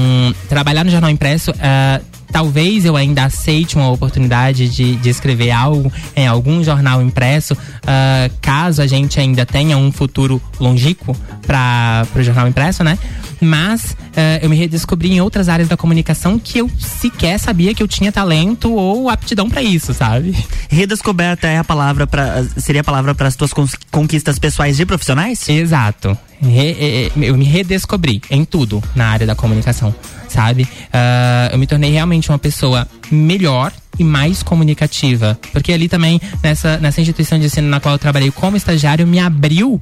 trabalhar 0.48 0.84
no 0.84 0.90
jornal 0.90 1.10
impresso. 1.10 1.50
Uh, 1.50 2.11
talvez 2.32 2.84
eu 2.84 2.96
ainda 2.96 3.24
aceite 3.24 3.76
uma 3.76 3.90
oportunidade 3.90 4.68
de, 4.68 4.96
de 4.96 5.10
escrever 5.10 5.50
algo 5.50 5.92
em 6.16 6.26
algum 6.26 6.64
jornal 6.64 7.02
impresso, 7.02 7.52
uh, 7.54 8.32
caso 8.40 8.80
a 8.80 8.86
gente 8.86 9.20
ainda 9.20 9.44
tenha 9.44 9.76
um 9.76 9.92
futuro 9.92 10.40
longínquo 10.58 11.14
para 11.46 12.06
o 12.16 12.22
jornal 12.22 12.48
impresso, 12.48 12.82
né? 12.82 12.98
Mas 13.40 13.92
uh, 13.92 14.40
eu 14.40 14.48
me 14.48 14.56
redescobri 14.56 15.12
em 15.12 15.20
outras 15.20 15.48
áreas 15.48 15.68
da 15.68 15.76
comunicação 15.76 16.38
que 16.38 16.58
eu 16.58 16.70
sequer 16.78 17.38
sabia 17.38 17.74
que 17.74 17.82
eu 17.82 17.88
tinha 17.88 18.10
talento 18.10 18.72
ou 18.72 19.10
aptidão 19.10 19.50
para 19.50 19.62
isso, 19.62 19.92
sabe? 19.92 20.34
Redescoberta 20.70 21.46
é 21.46 21.58
a 21.58 21.64
palavra 21.64 22.06
para 22.06 22.44
seria 22.56 22.80
a 22.80 22.84
palavra 22.84 23.14
para 23.14 23.28
as 23.28 23.36
tuas 23.36 23.52
conquistas 23.90 24.38
pessoais 24.38 24.80
e 24.80 24.86
profissionais? 24.86 25.48
Exato. 25.48 26.16
Re, 26.50 27.12
eu 27.16 27.36
me 27.36 27.44
redescobri 27.44 28.20
em 28.28 28.44
tudo 28.44 28.82
na 28.96 29.06
área 29.06 29.26
da 29.26 29.34
comunicação, 29.34 29.94
sabe? 30.28 30.64
Uh, 30.64 31.52
eu 31.52 31.58
me 31.58 31.66
tornei 31.66 31.92
realmente 31.92 32.30
uma 32.30 32.38
pessoa 32.38 32.86
melhor 33.14 33.72
e 33.98 34.04
mais 34.04 34.42
comunicativa. 34.42 35.38
Porque 35.52 35.72
ali 35.72 35.88
também, 35.88 36.20
nessa, 36.42 36.78
nessa 36.78 37.00
instituição 37.00 37.38
de 37.38 37.46
ensino 37.46 37.68
na 37.68 37.80
qual 37.80 37.94
eu 37.94 37.98
trabalhei 37.98 38.30
como 38.30 38.56
estagiário, 38.56 39.06
me 39.06 39.18
abriu 39.18 39.74
uh, 39.74 39.80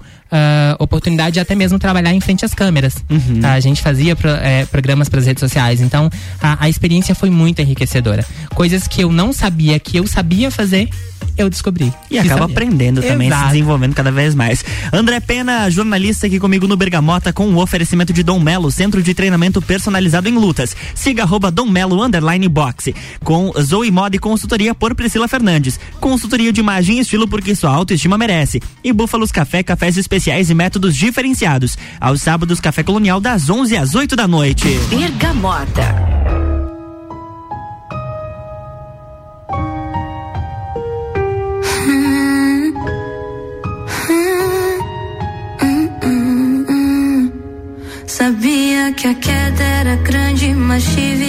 oportunidade 0.79 1.35
de 1.35 1.41
até 1.41 1.55
mesmo 1.55 1.79
trabalhar 1.79 2.13
em 2.13 2.21
frente 2.21 2.45
às 2.45 2.55
câmeras. 2.55 2.97
Uhum. 3.09 3.41
Tá? 3.41 3.53
A 3.53 3.61
gente 3.61 3.81
fazia 3.81 4.17
pro, 4.17 4.31
é, 4.31 4.65
programas 4.67 5.09
para 5.09 5.21
as 5.21 5.27
redes 5.27 5.41
sociais. 5.41 5.81
Então, 5.81 6.11
a, 6.41 6.65
a 6.65 6.69
experiência 6.69 7.15
foi 7.15 7.31
muito 7.31 7.61
enriquecedora. 7.61 8.25
Coisas 8.55 8.89
que 8.89 9.03
eu 9.03 9.13
não 9.13 9.33
sabia 9.33 9.79
que 9.79 9.97
eu 9.97 10.07
sabia 10.07 10.51
fazer, 10.51 10.89
eu 11.37 11.49
descobri. 11.49 11.93
E 12.11 12.19
acaba 12.19 12.41
sabia. 12.41 12.55
aprendendo 12.55 13.03
também, 13.03 13.29
Exato. 13.29 13.43
se 13.43 13.53
desenvolvendo 13.53 13.95
cada 13.95 14.11
vez 14.11 14.35
mais. 14.35 14.65
André 14.93 15.21
Pena, 15.21 15.71
jornalista 15.71 16.27
aqui 16.27 16.39
comigo 16.39 16.67
no 16.67 16.77
Bergamota 16.77 17.33
com 17.33 17.47
o 17.49 17.63
oferecimento 17.63 18.13
de 18.13 18.23
Dom 18.23 18.39
Melo, 18.41 18.71
centro 18.71 19.03
de 19.03 19.15
treinamento 19.15 19.63
personalizado 19.63 20.29
em 20.29 20.33
lutas. 20.33 20.77
Siga 20.95 21.23
arroba 21.23 21.51
Dom 21.51 21.67
Melo 21.67 22.01
boxe. 22.51 22.95
Com 23.25 23.53
Zoe 23.61 23.91
Moda 23.91 24.17
e 24.17 24.19
Consultoria 24.19 24.75
por 24.75 24.95
Priscila 24.95 25.29
Fernandes. 25.29 25.79
Consultoria 26.01 26.53
de 26.53 26.61
imagem 26.61 26.99
e 26.99 27.01
estilo 27.01 27.29
porque 27.29 27.55
sua 27.55 27.71
autoestima 27.71 28.19
merece. 28.19 28.61
E 28.83 28.93
Búfalos 28.93 29.31
Café, 29.33 29.63
cafés 29.63 29.97
especiais 29.97 30.51
e 30.51 30.55
métodos 30.55 30.97
diferenciados. 30.97 31.77
Aos 32.01 32.23
sábados, 32.23 32.61
Café 32.61 32.83
Colonial 32.83 33.21
das 33.21 33.49
11 33.49 33.77
às 33.77 33.95
8 33.95 34.17
da 34.17 34.27
noite. 34.27 34.69
Bergamota. 34.89 36.21
Sabia 48.21 48.93
que 48.93 49.07
a 49.07 49.15
queda 49.15 49.65
era 49.65 49.97
grande, 49.97 50.53
mas 50.53 50.85
tive 50.85 51.20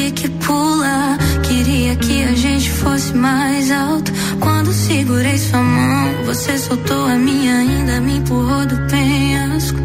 fosse 3.02 3.16
mais 3.16 3.72
alto. 3.72 4.12
Quando 4.40 4.72
segurei 4.72 5.38
sua 5.38 5.62
mão, 5.62 6.26
você 6.26 6.58
soltou 6.58 7.08
a 7.08 7.16
minha, 7.16 7.56
ainda 7.58 8.00
me 8.00 8.18
empurrou 8.18 8.66
do 8.66 8.76
penhasco. 8.88 9.80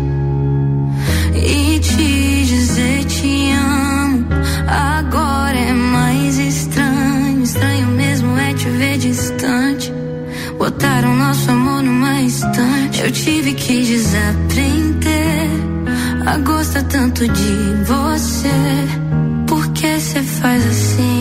E 1.35 1.79
te 1.79 2.45
dizer 2.45 3.05
te 3.05 3.53
amo, 3.53 4.27
agora 4.69 5.57
é 5.57 5.73
mais 5.73 6.39
estranho. 6.39 7.43
Estranho 7.43 7.89
mesmo 7.89 8.37
é 8.37 8.53
te 8.53 8.69
ver 8.69 8.99
distante. 8.99 9.93
Botaram 10.59 11.17
nosso 11.17 11.51
amor 11.51 11.83
numa 11.83 12.21
estante. 12.21 13.01
Eu 13.03 13.13
tive 13.13 13.55
que 13.55 13.83
desaprender 13.83 15.51
a 16.27 16.37
gosta 16.39 16.83
tanto 16.83 17.27
de 17.27 17.85
você. 17.85 18.49
Por 19.47 19.69
que 19.69 20.01
você 20.01 20.23
faz 20.23 20.67
assim? 20.67 21.16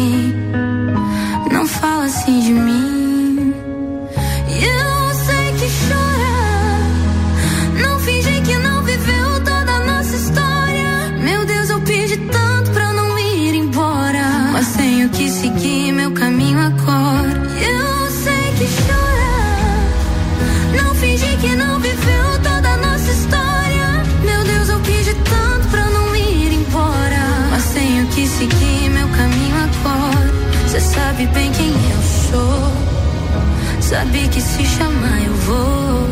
Sabe 33.89 34.27
que 34.29 34.41
se 34.41 34.65
chamar 34.65 35.21
eu 35.23 35.33
vou. 35.35 36.07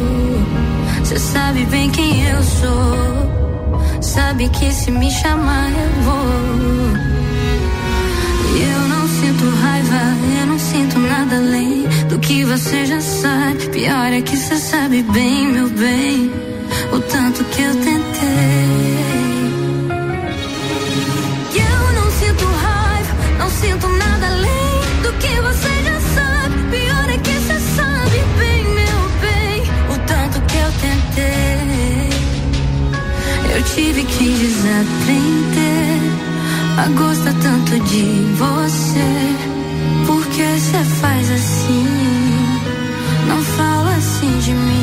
Cê 1.03 1.17
sabe 1.17 1.65
bem 1.65 1.89
quem 1.89 2.23
eu 2.23 2.43
sou. 2.43 3.99
Sabe 3.99 4.47
que 4.49 4.71
se 4.71 4.91
me 4.91 5.09
chamar 5.09 5.71
eu 5.71 6.03
vou. 6.03 6.93
Eu 8.61 8.79
não 8.89 9.07
sinto 9.07 9.49
raiva, 9.59 10.01
eu 10.39 10.45
não 10.45 10.59
sinto 10.59 10.99
nada 10.99 11.37
além 11.37 11.87
do 12.09 12.19
que 12.19 12.45
você 12.45 12.85
já 12.85 13.01
sabe. 13.01 13.67
Pior 13.69 14.13
é 14.13 14.21
que 14.21 14.37
você 14.37 14.55
sabe 14.55 15.01
bem, 15.01 15.47
meu 15.47 15.67
bem, 15.69 16.31
o 16.91 16.99
tanto 16.99 17.43
que 17.45 17.63
eu 17.63 17.73
tentei. 17.73 19.02
Tive 33.65 34.03
que 34.03 34.29
desaprender 34.29 35.99
a 36.77 36.87
gostar 36.89 37.33
tanto 37.41 37.79
de 37.85 38.03
você. 38.37 39.35
Por 40.05 40.25
que 40.27 40.43
você 40.43 40.83
faz 41.01 41.31
assim? 41.31 41.85
Não 43.27 43.41
fala 43.41 43.95
assim 43.95 44.37
de 44.39 44.53
mim. 44.53 44.82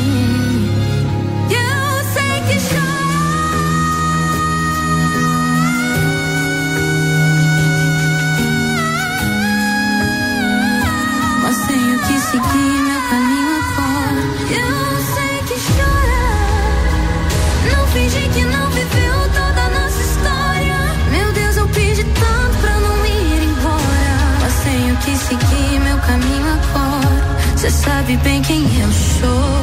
Sabe 27.83 28.17
bem 28.17 28.41
quem 28.41 28.61
eu 28.79 28.91
sou. 28.91 29.61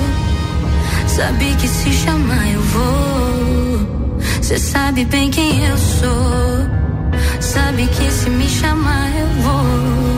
Sabe 1.07 1.54
que 1.57 1.68
se 1.68 1.92
chamar 1.92 2.46
eu 2.52 2.61
vou. 2.61 4.18
Cê 4.42 4.59
sabe 4.59 5.04
bem 5.04 5.31
quem 5.31 5.64
eu 5.64 5.76
sou. 5.78 6.68
Sabe 7.40 7.87
que 7.87 8.11
se 8.11 8.31
me 8.31 8.48
chamar 8.48 9.11
eu 9.16 9.28
vou. 9.42 10.09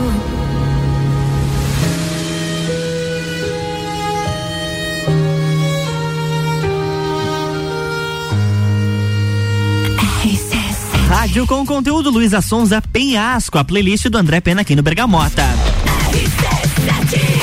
Rádio 11.09 11.45
com 11.45 11.65
conteúdo 11.65 12.09
Luísa 12.09 12.41
Sonza 12.41 12.81
Penhasco, 12.81 13.57
a 13.57 13.63
playlist 13.63 14.07
do 14.07 14.17
André 14.17 14.41
Pena 14.41 14.61
aqui 14.61 14.75
no 14.75 14.81
Bergamota. 14.81 15.43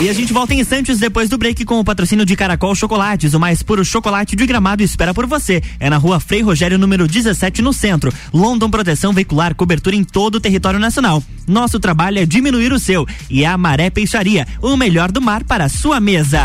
E 0.00 0.08
a 0.08 0.12
gente 0.12 0.32
volta 0.32 0.54
em 0.54 0.60
instantes 0.60 1.00
depois 1.00 1.28
do 1.28 1.36
break 1.36 1.64
com 1.64 1.80
o 1.80 1.84
patrocínio 1.84 2.24
de 2.24 2.36
Caracol 2.36 2.72
Chocolates, 2.72 3.34
o 3.34 3.40
mais 3.40 3.64
puro 3.64 3.84
chocolate 3.84 4.36
de 4.36 4.46
gramado 4.46 4.80
espera 4.80 5.12
por 5.12 5.26
você. 5.26 5.60
É 5.80 5.90
na 5.90 5.96
rua 5.96 6.20
Frei 6.20 6.40
Rogério, 6.40 6.78
número 6.78 7.08
17, 7.08 7.60
no 7.60 7.72
centro. 7.72 8.14
London 8.32 8.70
Proteção 8.70 9.12
Veicular, 9.12 9.56
cobertura 9.56 9.96
em 9.96 10.04
todo 10.04 10.36
o 10.36 10.40
território 10.40 10.78
nacional. 10.78 11.20
Nosso 11.48 11.80
trabalho 11.80 12.20
é 12.20 12.26
diminuir 12.26 12.72
o 12.72 12.78
seu. 12.78 13.04
E 13.28 13.44
a 13.44 13.58
Maré 13.58 13.90
Peixaria, 13.90 14.46
o 14.62 14.76
melhor 14.76 15.10
do 15.10 15.20
mar 15.20 15.42
para 15.42 15.64
a 15.64 15.68
sua 15.68 15.98
mesa. 15.98 16.44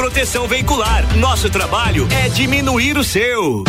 Proteção 0.00 0.48
Veicular. 0.48 1.04
Nosso 1.16 1.50
trabalho 1.50 2.08
é 2.10 2.28
diminuir 2.28 2.96
o 2.96 3.04
seu. 3.04 3.62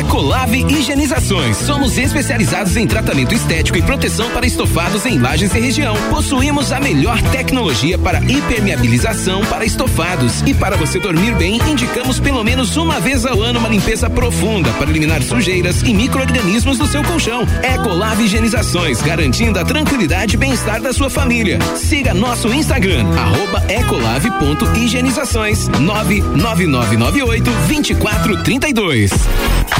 Ecolave 0.00 0.64
Higienizações. 0.64 1.56
Somos 1.56 1.98
especializados 1.98 2.76
em 2.76 2.86
tratamento 2.86 3.34
estético 3.34 3.76
e 3.76 3.82
proteção 3.82 4.30
para 4.30 4.46
estofados 4.46 5.04
em 5.04 5.18
lajes 5.18 5.54
e 5.54 5.60
região. 5.60 5.94
Possuímos 6.08 6.72
a 6.72 6.80
melhor 6.80 7.20
tecnologia 7.30 7.98
para 7.98 8.20
impermeabilização 8.20 9.44
para 9.44 9.64
estofados. 9.64 10.42
E 10.42 10.54
para 10.54 10.76
você 10.76 10.98
dormir 10.98 11.34
bem, 11.34 11.60
indicamos 11.68 12.20
pelo 12.20 12.42
menos 12.44 12.76
uma 12.76 13.00
vez 13.00 13.26
ao 13.26 13.42
ano 13.42 13.58
uma 13.58 13.68
limpeza 13.68 14.08
profunda 14.08 14.70
para 14.74 14.88
eliminar 14.88 15.22
sujeiras 15.22 15.82
e 15.82 15.92
micro-organismos 15.92 16.78
do 16.78 16.86
seu 16.86 17.02
colchão. 17.02 17.44
Ecolave 17.62 18.24
Higienizações, 18.24 19.02
garantindo 19.02 19.58
a 19.58 19.64
tranquilidade 19.64 20.36
e 20.36 20.38
bem-estar 20.38 20.80
da 20.80 20.92
sua 20.92 21.10
família. 21.10 21.58
Siga 21.76 22.14
nosso 22.14 22.48
Instagram, 22.54 23.04
arroba 23.16 23.64
ecolave.higienizações 23.68 25.25
99998 25.26 27.42
2432. 27.68 29.10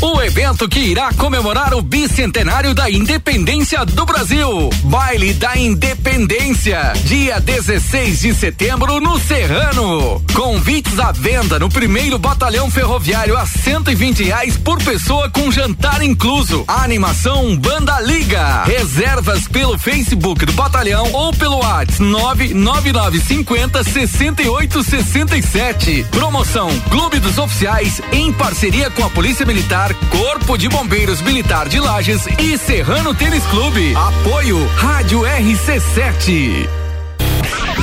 o 0.00 0.22
evento 0.22 0.68
que 0.68 0.78
irá 0.78 1.12
comemorar 1.14 1.74
o 1.74 1.82
bicentenário 1.82 2.74
da 2.74 2.90
independência 2.90 3.84
do 3.84 4.04
Brasil. 4.04 4.70
Baile 4.84 5.32
da 5.34 5.56
Independência, 5.56 6.92
dia 7.04 7.40
16 7.40 8.20
de 8.20 8.34
setembro 8.34 9.00
no 9.00 9.18
Serrano. 9.18 10.22
Convites 10.34 10.98
à 10.98 11.12
venda 11.12 11.58
no 11.58 11.68
primeiro 11.68 12.18
batalhão 12.18 12.70
ferroviário 12.70 13.36
a 13.36 13.46
120 13.46 14.24
reais 14.24 14.56
por 14.56 14.82
pessoa 14.82 15.30
com 15.30 15.50
jantar 15.50 16.02
incluso. 16.02 16.64
Animação 16.68 17.56
Banda 17.56 18.00
Liga. 18.00 18.64
Reservas 18.64 19.48
pelo 19.48 19.78
Facebook 19.78 20.44
do 20.44 20.52
batalhão 20.52 21.10
ou 21.12 21.32
pelo 21.32 21.58
WhatsApp 21.58 22.00
99950 22.00 23.84
6867. 23.84 26.06
Promoção 26.10 26.68
Clube 26.90 27.18
dos 27.18 27.38
Oficiais 27.38 28.00
em 28.12 28.32
parceria 28.32 28.90
com 28.90 29.04
a 29.04 29.10
Polícia 29.10 29.46
Militar, 29.46 29.85
Corpo 29.94 30.56
de 30.56 30.68
Bombeiros 30.68 31.20
Militar 31.22 31.68
de 31.68 31.78
Lages 31.78 32.26
e 32.38 32.56
Serrano 32.58 33.14
Tênis 33.14 33.44
Clube. 33.46 33.94
Apoio 33.94 34.66
Rádio 34.76 35.20
RC7. 35.20 36.68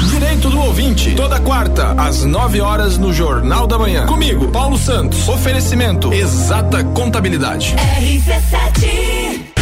Direito 0.09 0.49
do 0.49 0.59
ouvinte, 0.59 1.15
toda 1.15 1.39
quarta, 1.39 1.93
às 1.97 2.23
9 2.23 2.61
horas, 2.61 2.97
no 2.97 3.13
Jornal 3.13 3.65
da 3.67 3.77
Manhã. 3.77 4.05
Comigo, 4.05 4.49
Paulo 4.49 4.77
Santos. 4.77 5.27
Oferecimento 5.27 6.13
Exata 6.13 6.83
Contabilidade. 6.83 7.75
RC7 7.99 9.53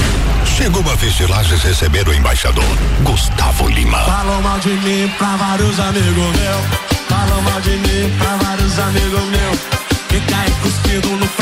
Chegou 0.61 0.83
a 0.91 0.95
vez 0.95 1.15
de 1.15 1.25
Lages 1.25 1.63
receber 1.63 2.07
o 2.07 2.13
embaixador, 2.13 2.63
Gustavo 3.01 3.67
Lima. 3.67 3.97
Falam 3.97 4.41
mal 4.43 4.59
de 4.59 4.69
mim 4.69 5.11
pra 5.17 5.35
vários 5.35 5.79
amigos 5.79 6.15
meus. 6.15 6.91
Falam 7.09 7.41
mal 7.41 7.61
de 7.61 7.71
mim 7.71 8.13
pra 8.19 8.35
vários 8.37 8.77
amigos 8.77 9.23
meus. 9.31 9.59
Que 10.07 10.19
cai 10.29 10.51
cuspido 10.61 11.07
no 11.17 11.40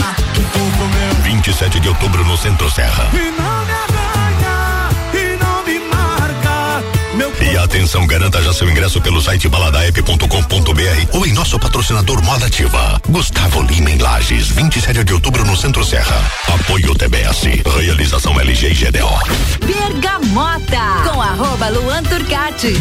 27 1.49 1.79
de 1.79 1.89
outubro 1.89 2.23
no 2.25 2.38
Centro 2.38 2.69
Serra. 2.69 3.09
E 3.12 3.17
não 3.17 3.65
me 3.65 3.71
arranha, 3.71 4.89
e 5.13 5.35
não 5.43 5.63
me 5.65 5.79
marca. 5.88 6.83
Meu 7.15 7.33
E 7.41 7.57
atenção, 7.57 8.05
garanta 8.05 8.39
já 8.39 8.53
seu 8.53 8.69
ingresso 8.69 9.01
pelo 9.01 9.19
site 9.19 9.49
baladaep.com.br 9.49 11.07
ou 11.12 11.25
em 11.25 11.33
nosso 11.33 11.57
patrocinador 11.57 12.23
Moda 12.23 12.45
Ativa. 12.45 13.01
Gustavo 13.09 13.63
Lima 13.63 13.89
em 13.89 13.97
Lages, 13.97 14.49
27 14.49 15.03
de 15.03 15.12
outubro 15.12 15.43
no 15.43 15.57
Centro 15.57 15.83
Serra. 15.83 16.23
Apoio 16.53 16.93
TBS. 16.93 17.45
Realização 17.79 18.39
LG 18.39 18.67
e 18.67 18.73
GDO. 18.75 19.65
Bergamota, 19.65 21.09
com 21.12 21.19
arroba 21.19 21.69
Luan 21.69 22.03
Turcati. 22.03 22.75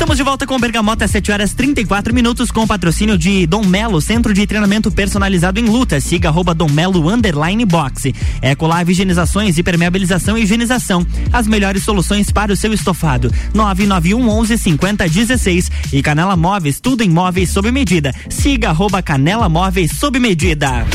Estamos 0.00 0.16
de 0.16 0.22
volta 0.22 0.46
com 0.46 0.58
Bergamota, 0.58 1.06
7 1.06 1.30
horas 1.30 1.52
34 1.52 2.14
minutos, 2.14 2.50
com 2.50 2.62
o 2.62 2.66
patrocínio 2.66 3.18
de 3.18 3.46
Dom 3.46 3.66
Melo, 3.66 4.00
Centro 4.00 4.32
de 4.32 4.46
Treinamento 4.46 4.90
Personalizado 4.90 5.60
em 5.60 5.64
Luta. 5.64 6.00
Siga 6.00 6.30
arroba 6.30 6.54
Dom 6.54 6.70
Melo 6.70 7.06
Underline 7.06 7.66
Boxe. 7.66 8.14
Ecolave 8.40 8.92
Higienizações, 8.92 9.58
Hipermeabilização 9.58 10.38
e 10.38 10.44
Higienização. 10.44 11.06
As 11.30 11.46
melhores 11.46 11.82
soluções 11.82 12.32
para 12.32 12.50
o 12.50 12.56
seu 12.56 12.72
estofado. 12.72 13.30
991 13.52 14.26
11 14.26 14.56
50 14.56 15.06
16. 15.06 15.70
E 15.92 16.02
Canela 16.02 16.34
Móveis, 16.34 16.80
tudo 16.80 17.02
em 17.02 17.10
móveis 17.10 17.50
sob 17.50 17.70
medida. 17.70 18.14
Siga 18.30 18.70
arroba 18.70 19.02
Canela 19.02 19.50
Móveis 19.50 19.98
sob 19.98 20.18
medida. 20.18 20.86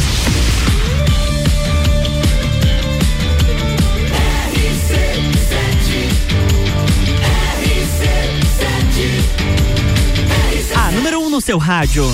No 11.36 11.42
seu 11.42 11.58
rádio. 11.58 12.06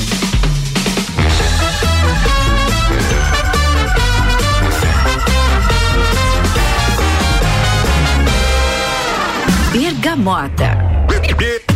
Bergamota. 9.72 10.76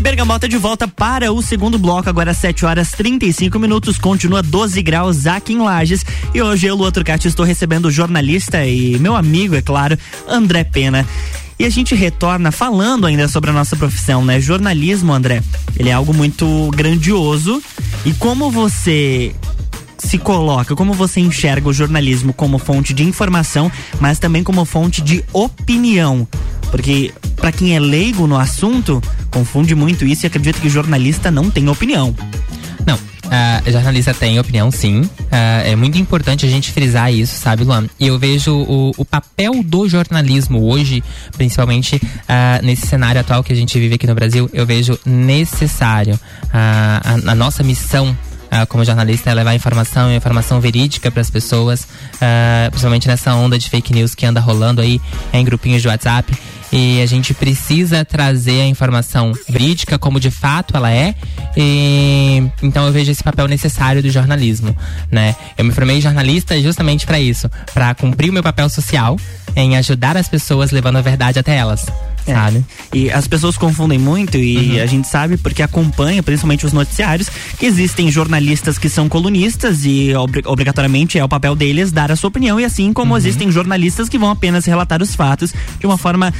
Bergamota 0.01 0.49
de 0.49 0.57
volta 0.57 0.87
para 0.87 1.31
o 1.31 1.39
segundo 1.43 1.77
bloco, 1.77 2.09
agora 2.09 2.31
às 2.31 2.37
7 2.37 2.65
horas 2.65 2.89
35 2.93 3.59
minutos, 3.59 3.99
continua 3.99 4.41
12 4.41 4.81
graus 4.81 5.27
aqui 5.27 5.53
em 5.53 5.59
Lages. 5.59 6.03
E 6.33 6.41
hoje 6.41 6.65
eu, 6.65 6.75
Lua 6.75 6.91
Turcati, 6.91 7.27
estou 7.27 7.45
recebendo 7.45 7.85
o 7.85 7.91
jornalista 7.91 8.65
e 8.65 8.97
meu 8.97 9.15
amigo, 9.15 9.53
é 9.53 9.61
claro, 9.61 9.95
André 10.27 10.63
Pena. 10.63 11.05
E 11.57 11.65
a 11.65 11.69
gente 11.69 11.95
retorna 11.95 12.51
falando 12.51 13.07
ainda 13.07 13.27
sobre 13.27 13.49
a 13.49 13.53
nossa 13.53 13.75
profissão, 13.75 14.25
né? 14.25 14.39
Jornalismo, 14.41 15.13
André, 15.13 15.41
ele 15.77 15.89
é 15.89 15.93
algo 15.93 16.13
muito 16.13 16.69
grandioso. 16.75 17.61
E 18.05 18.13
como 18.13 18.51
você 18.51 19.33
se 19.97 20.17
coloca, 20.17 20.75
como 20.75 20.93
você 20.93 21.19
enxerga 21.19 21.69
o 21.69 21.73
jornalismo 21.73 22.33
como 22.33 22.59
fonte 22.59 22.93
de 22.93 23.03
informação, 23.03 23.71
mas 23.99 24.19
também 24.19 24.43
como 24.43 24.65
fonte 24.65 25.01
de 25.01 25.23
opinião? 25.31 26.27
Porque 26.69 27.13
para 27.37 27.51
quem 27.51 27.75
é 27.75 27.79
leigo 27.79 28.27
no 28.27 28.37
assunto, 28.37 29.01
confunde 29.31 29.73
muito 29.75 30.05
isso 30.05 30.25
e 30.25 30.27
acredita 30.27 30.59
que 30.59 30.69
jornalista 30.69 31.31
não 31.31 31.49
tem 31.49 31.69
opinião. 31.69 32.13
Uh, 33.25 33.71
jornalista 33.71 34.13
tem 34.13 34.39
opinião, 34.39 34.71
sim. 34.71 35.01
Uh, 35.01 35.09
é 35.65 35.75
muito 35.75 35.97
importante 35.97 36.45
a 36.45 36.49
gente 36.49 36.71
frisar 36.71 37.11
isso, 37.11 37.35
sabe, 37.35 37.63
Luan? 37.63 37.87
E 37.99 38.07
eu 38.07 38.19
vejo 38.19 38.53
o, 38.55 38.91
o 38.97 39.05
papel 39.05 39.63
do 39.63 39.87
jornalismo 39.87 40.63
hoje, 40.63 41.03
principalmente 41.35 41.95
uh, 41.95 42.63
nesse 42.63 42.87
cenário 42.87 43.19
atual 43.19 43.43
que 43.43 43.51
a 43.51 43.55
gente 43.55 43.79
vive 43.79 43.95
aqui 43.95 44.07
no 44.07 44.15
Brasil, 44.15 44.49
eu 44.53 44.65
vejo 44.65 44.97
necessário. 45.05 46.19
a, 46.53 47.15
a 47.25 47.35
nossa 47.35 47.63
missão 47.63 48.15
como 48.69 48.85
jornalista 48.85 49.29
é 49.29 49.33
levar 49.33 49.53
informação 49.53 50.09
e 50.09 50.15
informação 50.15 50.61
verídica 50.61 51.11
para 51.11 51.21
as 51.21 51.29
pessoas, 51.29 51.81
uh, 51.83 52.69
principalmente 52.69 53.07
nessa 53.07 53.33
onda 53.33 53.57
de 53.57 53.69
fake 53.69 53.91
news 53.93 54.15
que 54.15 54.25
anda 54.25 54.39
rolando 54.39 54.81
aí 54.81 55.01
em 55.33 55.43
grupinhos 55.43 55.81
de 55.81 55.87
WhatsApp. 55.87 56.33
E 56.77 57.01
a 57.01 57.05
gente 57.05 57.33
precisa 57.33 58.03
trazer 58.03 58.59
a 58.59 58.67
informação 58.67 59.31
verídica 59.47 59.97
como 59.97 60.19
de 60.19 60.29
fato 60.29 60.75
ela 60.75 60.91
é. 60.91 61.15
E, 61.55 62.43
então 62.61 62.85
eu 62.85 62.91
vejo 62.91 63.09
esse 63.09 63.23
papel 63.23 63.47
necessário 63.47 64.03
do 64.03 64.09
jornalismo, 64.09 64.75
né? 65.09 65.37
Eu 65.57 65.63
me 65.63 65.71
formei 65.71 66.01
jornalista 66.01 66.59
justamente 66.59 67.05
para 67.05 67.17
isso, 67.17 67.49
para 67.73 67.95
cumprir 67.95 68.29
o 68.29 68.33
meu 68.33 68.43
papel 68.43 68.67
social 68.67 69.15
em 69.55 69.77
ajudar 69.77 70.17
as 70.17 70.27
pessoas 70.27 70.71
levando 70.71 70.97
a 70.97 71.01
verdade 71.01 71.39
até 71.39 71.55
elas. 71.55 71.85
É. 72.27 72.33
Sabe? 72.33 72.65
E 72.91 73.11
as 73.11 73.27
pessoas 73.27 73.55
confundem 73.55 73.99
muito 73.99 74.35
e 74.35 74.77
uhum. 74.77 74.81
a 74.81 74.85
gente 74.87 75.07
sabe 75.07 75.37
porque 75.37 75.61
acompanha, 75.61 76.23
principalmente 76.23 76.65
os 76.65 76.73
noticiários, 76.73 77.29
que 77.59 77.67
existem 77.67 78.11
jornalistas 78.11 78.79
que 78.79 78.89
são 78.89 79.07
colunistas 79.07 79.85
e 79.85 80.13
obri 80.15 80.41
obrigatoriamente 80.45 81.19
é 81.19 81.23
o 81.23 81.29
papel 81.29 81.55
deles 81.55 81.91
dar 81.91 82.11
a 82.11 82.15
sua 82.15 82.29
opinião 82.29 82.59
e 82.59 82.65
assim 82.65 82.91
como 82.93 83.11
uhum. 83.11 83.17
existem 83.17 83.51
jornalistas 83.51 84.09
que 84.09 84.17
vão 84.17 84.31
apenas 84.31 84.65
relatar 84.65 85.03
os 85.03 85.13
fatos 85.13 85.53
de 85.79 85.85
uma 85.85 85.99
forma 85.99 86.33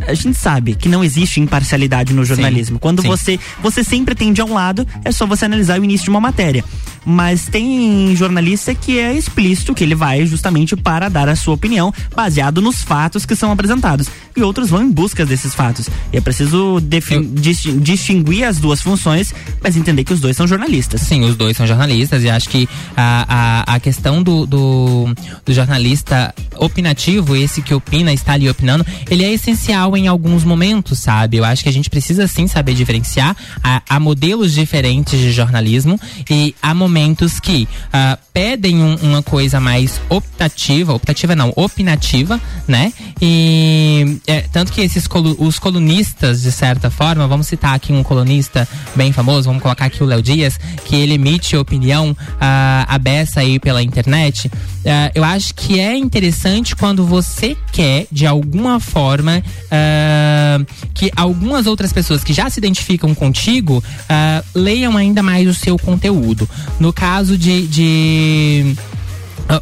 a 0.00 0.14
gente 0.14 0.36
sabe 0.36 0.74
que 0.74 0.88
não 0.88 1.04
existe 1.04 1.40
imparcialidade 1.40 2.12
no 2.12 2.24
jornalismo. 2.24 2.76
Sim, 2.76 2.80
Quando 2.80 3.02
sim. 3.02 3.08
você 3.08 3.40
você 3.62 3.84
sempre 3.84 4.14
tende 4.14 4.40
a 4.40 4.44
um 4.44 4.52
lado, 4.52 4.86
é 5.04 5.12
só 5.12 5.26
você 5.26 5.44
analisar 5.44 5.80
o 5.80 5.84
início 5.84 6.04
de 6.04 6.10
uma 6.10 6.20
matéria. 6.20 6.64
Mas 7.04 7.46
tem 7.46 8.14
jornalista 8.16 8.74
que 8.74 8.98
é 8.98 9.12
explícito, 9.12 9.74
que 9.74 9.84
ele 9.84 9.94
vai 9.94 10.24
justamente 10.26 10.74
para 10.74 11.08
dar 11.08 11.28
a 11.28 11.36
sua 11.36 11.54
opinião, 11.54 11.92
baseado 12.14 12.62
nos 12.62 12.82
fatos 12.82 13.26
que 13.26 13.36
são 13.36 13.52
apresentados. 13.52 14.08
E 14.36 14.42
outros 14.42 14.68
vão 14.70 14.82
em 14.82 14.90
busca 14.90 15.24
desses 15.24 15.54
fatos. 15.54 15.88
E 16.12 16.16
é 16.16 16.20
preciso 16.20 16.80
dis 16.80 17.62
distinguir 17.80 18.44
as 18.44 18.58
duas 18.58 18.80
funções, 18.80 19.32
mas 19.62 19.76
entender 19.76 20.04
que 20.04 20.12
os 20.12 20.20
dois 20.20 20.36
são 20.36 20.46
jornalistas. 20.46 21.00
Sim, 21.02 21.22
os 21.24 21.36
dois 21.36 21.56
são 21.56 21.66
jornalistas 21.66 22.22
e 22.24 22.28
acho 22.30 22.48
que 22.48 22.68
a, 22.96 23.62
a, 23.68 23.74
a 23.74 23.80
questão 23.80 24.22
do, 24.22 24.44
do, 24.46 25.06
do 25.44 25.52
jornalista 25.52 26.34
opinativo, 26.56 27.36
esse 27.36 27.62
que 27.62 27.72
opina, 27.74 28.12
está 28.12 28.32
ali 28.32 28.48
opinando, 28.48 28.84
ele 29.10 29.24
é 29.24 29.32
essencial 29.32 29.96
em 29.96 30.08
alguns 30.08 30.44
momentos, 30.44 30.98
sabe? 30.98 31.36
Eu 31.36 31.44
acho 31.44 31.62
que 31.62 31.68
a 31.68 31.72
gente 31.72 31.88
precisa 31.90 32.26
sim 32.26 32.46
saber 32.46 32.74
diferenciar. 32.74 33.36
Há, 33.62 33.82
há 33.88 34.00
modelos 34.00 34.52
diferentes 34.52 35.18
de 35.18 35.30
jornalismo 35.32 35.98
e 36.28 36.54
há 36.62 36.74
momentos 36.74 37.38
que 37.40 37.68
ah, 37.92 38.18
pedem 38.32 38.82
um- 38.82 38.96
uma 38.96 39.22
coisa 39.22 39.60
mais 39.60 40.00
optativa, 40.08 40.92
optativa 40.94 41.36
não, 41.36 41.52
opinativa, 41.56 42.40
né? 42.66 42.92
E 43.20 44.18
é, 44.26 44.40
tanto 44.40 44.72
que 44.72 44.80
esses 44.80 45.06
colu- 45.06 45.36
os 45.38 45.58
colunistas, 45.58 46.42
de 46.42 46.50
certa 46.50 46.90
forma, 46.90 47.26
vamos 47.26 47.46
citar 47.46 47.74
aqui 47.74 47.92
um 47.92 48.02
colunista 48.02 48.66
bem 48.96 49.12
famoso, 49.12 49.48
vamos 49.48 49.62
colocar 49.62 49.84
aqui 49.86 50.02
o 50.02 50.06
Léo 50.06 50.22
Dias, 50.22 50.58
que 50.84 50.96
ele 50.96 51.14
emite 51.14 51.56
opinião 51.56 52.16
ah, 52.40 52.86
a 52.88 52.98
beça 52.98 53.40
aí 53.40 53.58
pela 53.58 53.82
internet. 53.82 54.50
Ah, 54.86 55.10
eu 55.14 55.22
acho 55.24 55.54
que 55.54 55.78
é 55.78 55.96
interessante 55.96 56.74
quando 56.74 57.04
você 57.04 57.56
quer, 57.70 58.06
de 58.10 58.26
alguma 58.26 58.80
forma, 58.80 59.42
ah, 59.70 60.58
que 60.94 61.10
algumas 61.14 61.66
outras 61.66 61.92
pessoas 61.92 62.24
que 62.24 62.32
já 62.32 62.48
se 62.48 62.58
identificam 62.58 63.14
contigo 63.14 63.82
leiam 64.54 64.96
ainda 64.96 65.22
mais 65.22 65.46
o 65.48 65.54
seu 65.54 65.78
conteúdo. 65.78 66.48
No 66.80 66.92
caso 66.92 67.36
de. 67.36 67.66
de 67.66 68.76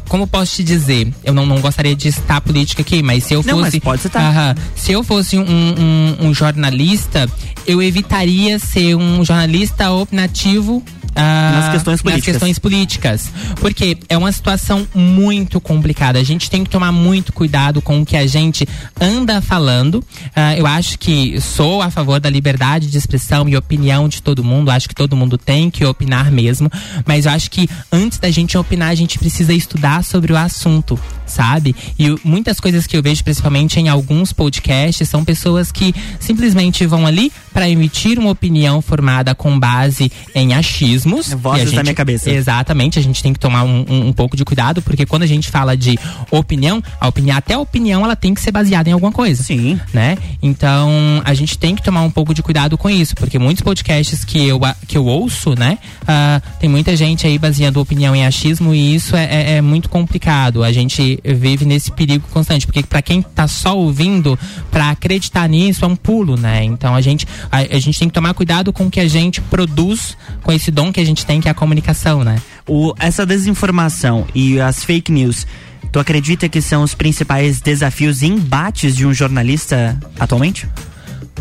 como 0.07 0.25
posso 0.27 0.55
te 0.55 0.63
dizer? 0.63 1.13
Eu 1.23 1.33
não, 1.33 1.45
não 1.45 1.59
gostaria 1.59 1.95
de 1.95 2.11
citar 2.11 2.39
política 2.41 2.81
aqui, 2.81 3.03
mas 3.03 3.23
se 3.25 3.33
eu 3.33 3.43
Não, 3.45 3.57
fosse. 3.59 3.71
mas 3.75 3.79
pode 3.83 4.01
citar. 4.01 4.55
Se 4.75 4.91
eu 4.91 5.03
fosse 5.03 5.37
um, 5.37 5.43
um- 5.43 6.27
um 6.27 6.33
jornalista, 6.33 7.29
eu 7.67 7.81
evitaria 7.81 8.57
ser 8.59 8.95
um 8.95 9.23
jornalista 9.23 9.91
opinativo 9.91 10.83
ah, 11.15 11.51
nas 11.61 11.71
questões 11.73 12.01
políticas. 12.01 12.33
Nas 12.33 12.41
questões 12.41 12.59
políticas. 12.59 13.31
Porque 13.59 13.97
é 14.09 14.17
uma 14.17 14.31
situação 14.31 14.87
muito 14.93 15.59
complicada. 15.59 16.19
A 16.19 16.23
gente 16.23 16.49
tem 16.49 16.63
que 16.63 16.69
tomar 16.69 16.91
muito 16.91 17.31
cuidado 17.31 17.81
com 17.81 18.01
o 18.01 18.05
que 18.05 18.17
a 18.17 18.25
gente 18.27 18.67
anda 18.99 19.41
falando. 19.41 20.03
Ah, 20.35 20.57
eu 20.57 20.65
acho 20.65 20.97
que 20.97 21.39
sou 21.41 21.81
a 21.81 21.89
favor 21.89 22.19
da 22.19 22.29
liberdade 22.29 22.89
de 22.89 22.97
expressão 22.97 23.47
e 23.47 23.55
opinião 23.55 24.07
de 24.07 24.21
todo 24.21 24.43
mundo. 24.43 24.71
Acho 24.71 24.87
que 24.87 24.95
todo 24.95 25.15
mundo 25.15 25.37
tem 25.37 25.69
que 25.69 25.85
opinar 25.85 26.31
mesmo. 26.31 26.69
Mas 27.05 27.25
eu 27.25 27.31
acho 27.31 27.49
que 27.49 27.69
antes 27.91 28.17
da 28.17 28.31
gente 28.31 28.57
opinar, 28.57 28.89
a 28.89 28.95
gente 28.95 29.19
precisa 29.19 29.53
estudar 29.53 30.03
sobre 30.03 30.33
o 30.33 30.37
assunto 30.37 30.99
sabe? 31.33 31.75
E 31.97 32.15
muitas 32.23 32.59
coisas 32.59 32.85
que 32.85 32.95
eu 32.95 33.01
vejo, 33.01 33.23
principalmente 33.23 33.79
em 33.79 33.89
alguns 33.89 34.31
podcasts, 34.31 35.09
são 35.09 35.25
pessoas 35.25 35.71
que 35.71 35.93
simplesmente 36.19 36.85
vão 36.85 37.07
ali 37.07 37.31
para 37.51 37.69
emitir 37.69 38.19
uma 38.19 38.29
opinião 38.29 38.81
formada 38.81 39.33
com 39.33 39.59
base 39.59 40.11
em 40.33 40.53
achismos. 40.53 41.33
Vozes 41.33 41.65
gente, 41.65 41.75
da 41.75 41.83
minha 41.83 41.95
cabeça. 41.95 42.29
Exatamente, 42.29 42.99
a 42.99 43.01
gente 43.01 43.21
tem 43.21 43.33
que 43.33 43.39
tomar 43.39 43.63
um, 43.63 43.85
um, 43.89 44.07
um, 44.07 44.13
pouco 44.13 44.37
de 44.37 44.45
cuidado, 44.45 44.81
porque 44.81 45.05
quando 45.05 45.23
a 45.23 45.27
gente 45.27 45.49
fala 45.49 45.75
de 45.75 45.97
opinião, 46.31 46.81
a 46.99 47.07
opinião, 47.07 47.37
até 47.37 47.55
a 47.55 47.59
opinião, 47.59 48.03
ela 48.03 48.15
tem 48.15 48.33
que 48.33 48.41
ser 48.41 48.51
baseada 48.51 48.89
em 48.89 48.93
alguma 48.93 49.11
coisa. 49.11 49.41
Sim. 49.43 49.79
Né? 49.93 50.17
Então, 50.41 51.21
a 51.25 51.33
gente 51.33 51.57
tem 51.57 51.75
que 51.75 51.81
tomar 51.81 52.01
um 52.01 52.11
pouco 52.11 52.33
de 52.33 52.43
cuidado 52.43 52.77
com 52.77 52.89
isso, 52.89 53.15
porque 53.15 53.39
muitos 53.39 53.63
podcasts 53.63 54.23
que 54.23 54.47
eu, 54.47 54.59
que 54.87 54.97
eu 54.97 55.05
ouço, 55.05 55.55
né? 55.57 55.77
Uh, 56.03 56.59
tem 56.59 56.69
muita 56.69 56.95
gente 56.95 57.25
aí 57.25 57.37
baseando 57.37 57.79
opinião 57.79 58.15
em 58.15 58.25
achismo 58.25 58.73
e 58.73 58.95
isso 58.95 59.15
é, 59.15 59.23
é, 59.25 59.51
é 59.57 59.61
muito 59.61 59.89
complicado. 59.89 60.63
A 60.63 60.71
gente 60.71 61.19
vive 61.23 61.65
nesse 61.65 61.91
perigo 61.91 62.27
constante, 62.29 62.65
porque 62.65 62.83
para 62.83 63.01
quem 63.01 63.21
tá 63.21 63.47
só 63.47 63.77
ouvindo, 63.77 64.37
para 64.71 64.89
acreditar 64.89 65.47
nisso 65.47 65.85
é 65.85 65.87
um 65.87 65.95
pulo, 65.95 66.35
né? 66.35 66.63
Então 66.63 66.95
a 66.95 67.01
gente 67.01 67.27
a, 67.51 67.59
a, 67.59 67.79
gente 67.79 67.97
tem 67.99 68.07
que 68.07 68.13
tomar 68.13 68.33
cuidado 68.33 68.73
com 68.73 68.87
o 68.87 68.91
que 68.91 68.99
a 68.99 69.07
gente 69.07 69.41
produz 69.41 70.17
com 70.41 70.51
esse 70.51 70.71
dom 70.71 70.91
que 70.91 70.99
a 70.99 71.05
gente 71.05 71.25
tem 71.25 71.39
que 71.39 71.47
é 71.47 71.51
a 71.51 71.55
comunicação, 71.55 72.23
né? 72.23 72.41
O, 72.67 72.93
essa 72.99 73.25
desinformação 73.25 74.25
e 74.33 74.59
as 74.59 74.83
fake 74.83 75.11
news 75.11 75.45
Tu 75.93 75.99
acredita 75.99 76.49
que 76.49 76.59
são 76.59 76.81
os 76.81 76.95
principais 76.95 77.61
desafios 77.61 78.23
e 78.23 78.25
embates 78.25 78.95
de 78.95 79.05
um 79.05 79.13
jornalista 79.13 79.95
atualmente? 80.19 80.67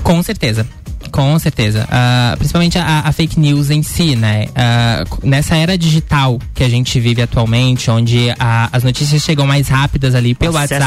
Com 0.02 0.22
certeza. 0.22 0.66
Com 1.12 1.38
certeza. 1.38 1.84
Uh, 1.84 2.36
principalmente 2.38 2.78
a, 2.78 3.00
a, 3.00 3.12
fake 3.12 3.38
news 3.38 3.70
em 3.70 3.82
si, 3.82 4.16
né? 4.16 4.46
Uh, 4.48 5.28
nessa 5.28 5.54
era 5.54 5.76
digital 5.76 6.38
que 6.54 6.64
a 6.64 6.68
gente 6.68 6.98
vive 6.98 7.20
atualmente, 7.20 7.90
onde 7.90 8.34
a, 8.38 8.70
as 8.72 8.82
notícias 8.82 9.22
chegam 9.22 9.46
mais 9.46 9.68
rápidas 9.68 10.14
ali 10.14 10.34
pelo 10.34 10.54
WhatsApp. 10.54 10.82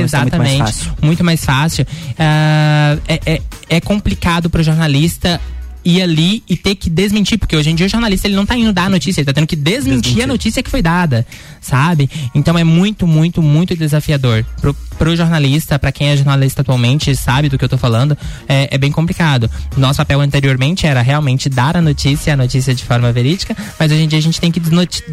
exatamente. 0.00 0.56
Muito 0.56 0.58
mais 0.58 0.58
fácil. 0.58 0.94
Muito 1.02 1.24
mais 1.24 1.44
fácil. 1.44 1.84
Uh, 1.84 3.00
é, 3.06 3.20
é, 3.26 3.42
é 3.68 3.80
complicado 3.80 4.48
para 4.48 4.62
o 4.62 4.64
jornalista 4.64 5.38
ir 5.84 6.02
ali 6.02 6.42
e 6.48 6.56
ter 6.56 6.74
que 6.74 6.90
desmentir, 6.90 7.38
porque 7.38 7.56
hoje 7.56 7.70
em 7.70 7.74
dia 7.74 7.86
o 7.86 7.88
jornalista 7.88 8.26
ele 8.26 8.36
não 8.36 8.44
tá 8.44 8.56
indo 8.56 8.72
dar 8.72 8.84
a 8.84 8.90
notícia, 8.90 9.20
ele 9.20 9.26
tá 9.26 9.32
tendo 9.32 9.46
que 9.46 9.56
desmentir, 9.56 10.00
desmentir. 10.02 10.22
a 10.22 10.26
notícia 10.26 10.62
que 10.62 10.70
foi 10.70 10.82
dada, 10.82 11.26
sabe? 11.60 12.10
Então 12.34 12.58
é 12.58 12.64
muito, 12.64 13.06
muito, 13.06 13.42
muito 13.42 13.76
desafiador 13.76 14.44
pro, 14.60 14.74
pro 14.98 15.16
jornalista, 15.16 15.78
para 15.78 15.92
quem 15.92 16.08
é 16.08 16.16
jornalista 16.16 16.62
atualmente, 16.62 17.14
sabe 17.14 17.48
do 17.48 17.58
que 17.58 17.64
eu 17.64 17.68
tô 17.68 17.78
falando, 17.78 18.16
é, 18.48 18.68
é 18.70 18.78
bem 18.78 18.90
complicado. 18.90 19.50
Nosso 19.76 19.98
papel 19.98 20.20
anteriormente 20.20 20.86
era 20.86 21.00
realmente 21.00 21.48
dar 21.48 21.76
a 21.76 21.80
notícia, 21.80 22.32
a 22.32 22.36
notícia 22.36 22.74
de 22.74 22.84
forma 22.84 23.10
verídica, 23.12 23.56
mas 23.78 23.90
hoje 23.90 24.02
em 24.02 24.08
dia 24.08 24.18
a 24.18 24.22
gente 24.22 24.40
tem 24.40 24.50
que 24.50 24.60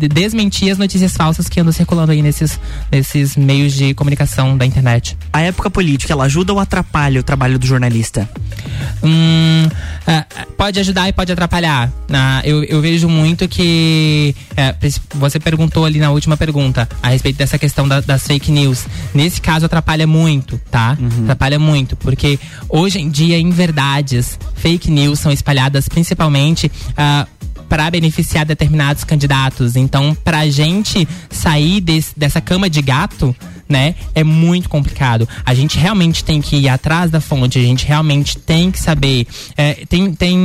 desmentir 0.07 0.71
as 0.71 0.77
notícias 0.77 1.15
falsas 1.15 1.47
que 1.47 1.59
andam 1.59 1.71
circulando 1.71 2.11
aí 2.11 2.21
nesses, 2.21 2.59
nesses 2.91 3.35
meios 3.35 3.73
de 3.73 3.93
comunicação 3.93 4.57
da 4.57 4.65
internet. 4.65 5.17
A 5.31 5.41
época 5.41 5.69
política, 5.69 6.13
ela 6.13 6.25
ajuda 6.25 6.53
ou 6.53 6.59
atrapalha 6.59 7.19
o 7.19 7.23
trabalho 7.23 7.59
do 7.59 7.65
jornalista? 7.65 8.29
Hum, 9.03 9.67
uh, 9.67 10.54
pode 10.57 10.79
ajudar 10.79 11.07
e 11.09 11.13
pode 11.13 11.31
atrapalhar. 11.31 11.89
Uh, 11.89 12.41
eu, 12.43 12.63
eu 12.63 12.81
vejo 12.81 13.07
muito 13.07 13.47
que 13.47 14.35
uh, 14.51 15.01
você 15.15 15.39
perguntou 15.39 15.85
ali 15.85 15.99
na 15.99 16.11
última 16.11 16.37
pergunta 16.37 16.87
a 17.01 17.09
respeito 17.09 17.37
dessa 17.37 17.57
questão 17.57 17.87
da, 17.87 18.01
das 18.01 18.25
fake 18.25 18.51
news. 18.51 18.85
Nesse 19.13 19.41
caso 19.41 19.65
atrapalha 19.65 20.07
muito, 20.07 20.59
tá? 20.71 20.97
Uhum. 20.99 21.23
Atrapalha 21.23 21.59
muito, 21.59 21.95
porque 21.95 22.39
hoje 22.69 22.99
em 22.99 23.09
dia, 23.09 23.37
em 23.37 23.49
verdades, 23.49 24.39
fake 24.55 24.89
news 24.89 25.19
são 25.19 25.31
espalhadas 25.31 25.87
principalmente 25.87 26.67
uh, 26.91 27.27
para 27.67 27.89
beneficiar 27.89 28.45
determinados 28.45 29.03
candidatos. 29.03 29.75
Então, 29.75 30.15
para 30.23 30.39
a 30.39 30.49
gente 30.49 31.07
sair 31.29 31.81
desse, 31.81 32.17
dessa 32.17 32.41
cama 32.41 32.69
de 32.69 32.81
gato, 32.81 33.35
né, 33.67 33.95
é 34.13 34.23
muito 34.23 34.69
complicado. 34.69 35.27
A 35.45 35.53
gente 35.53 35.77
realmente 35.77 36.23
tem 36.23 36.41
que 36.41 36.55
ir 36.55 36.69
atrás 36.69 37.09
da 37.09 37.19
fonte, 37.19 37.57
a 37.57 37.61
gente 37.61 37.85
realmente 37.85 38.37
tem 38.37 38.71
que 38.71 38.79
saber. 38.79 39.27
É, 39.57 39.85
tem, 39.89 40.13
tem, 40.13 40.37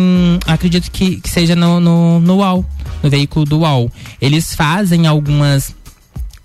acredito 0.46 0.90
que, 0.90 1.20
que 1.20 1.28
seja 1.28 1.54
no, 1.54 1.80
no, 1.80 2.20
no 2.20 2.37
UOL, 2.37 2.64
no 3.02 3.11
veículo 3.11 3.44
do 3.44 3.59
UOL. 3.61 3.92
Eles 4.20 4.54
fazem 4.54 5.06
algumas 5.06 5.74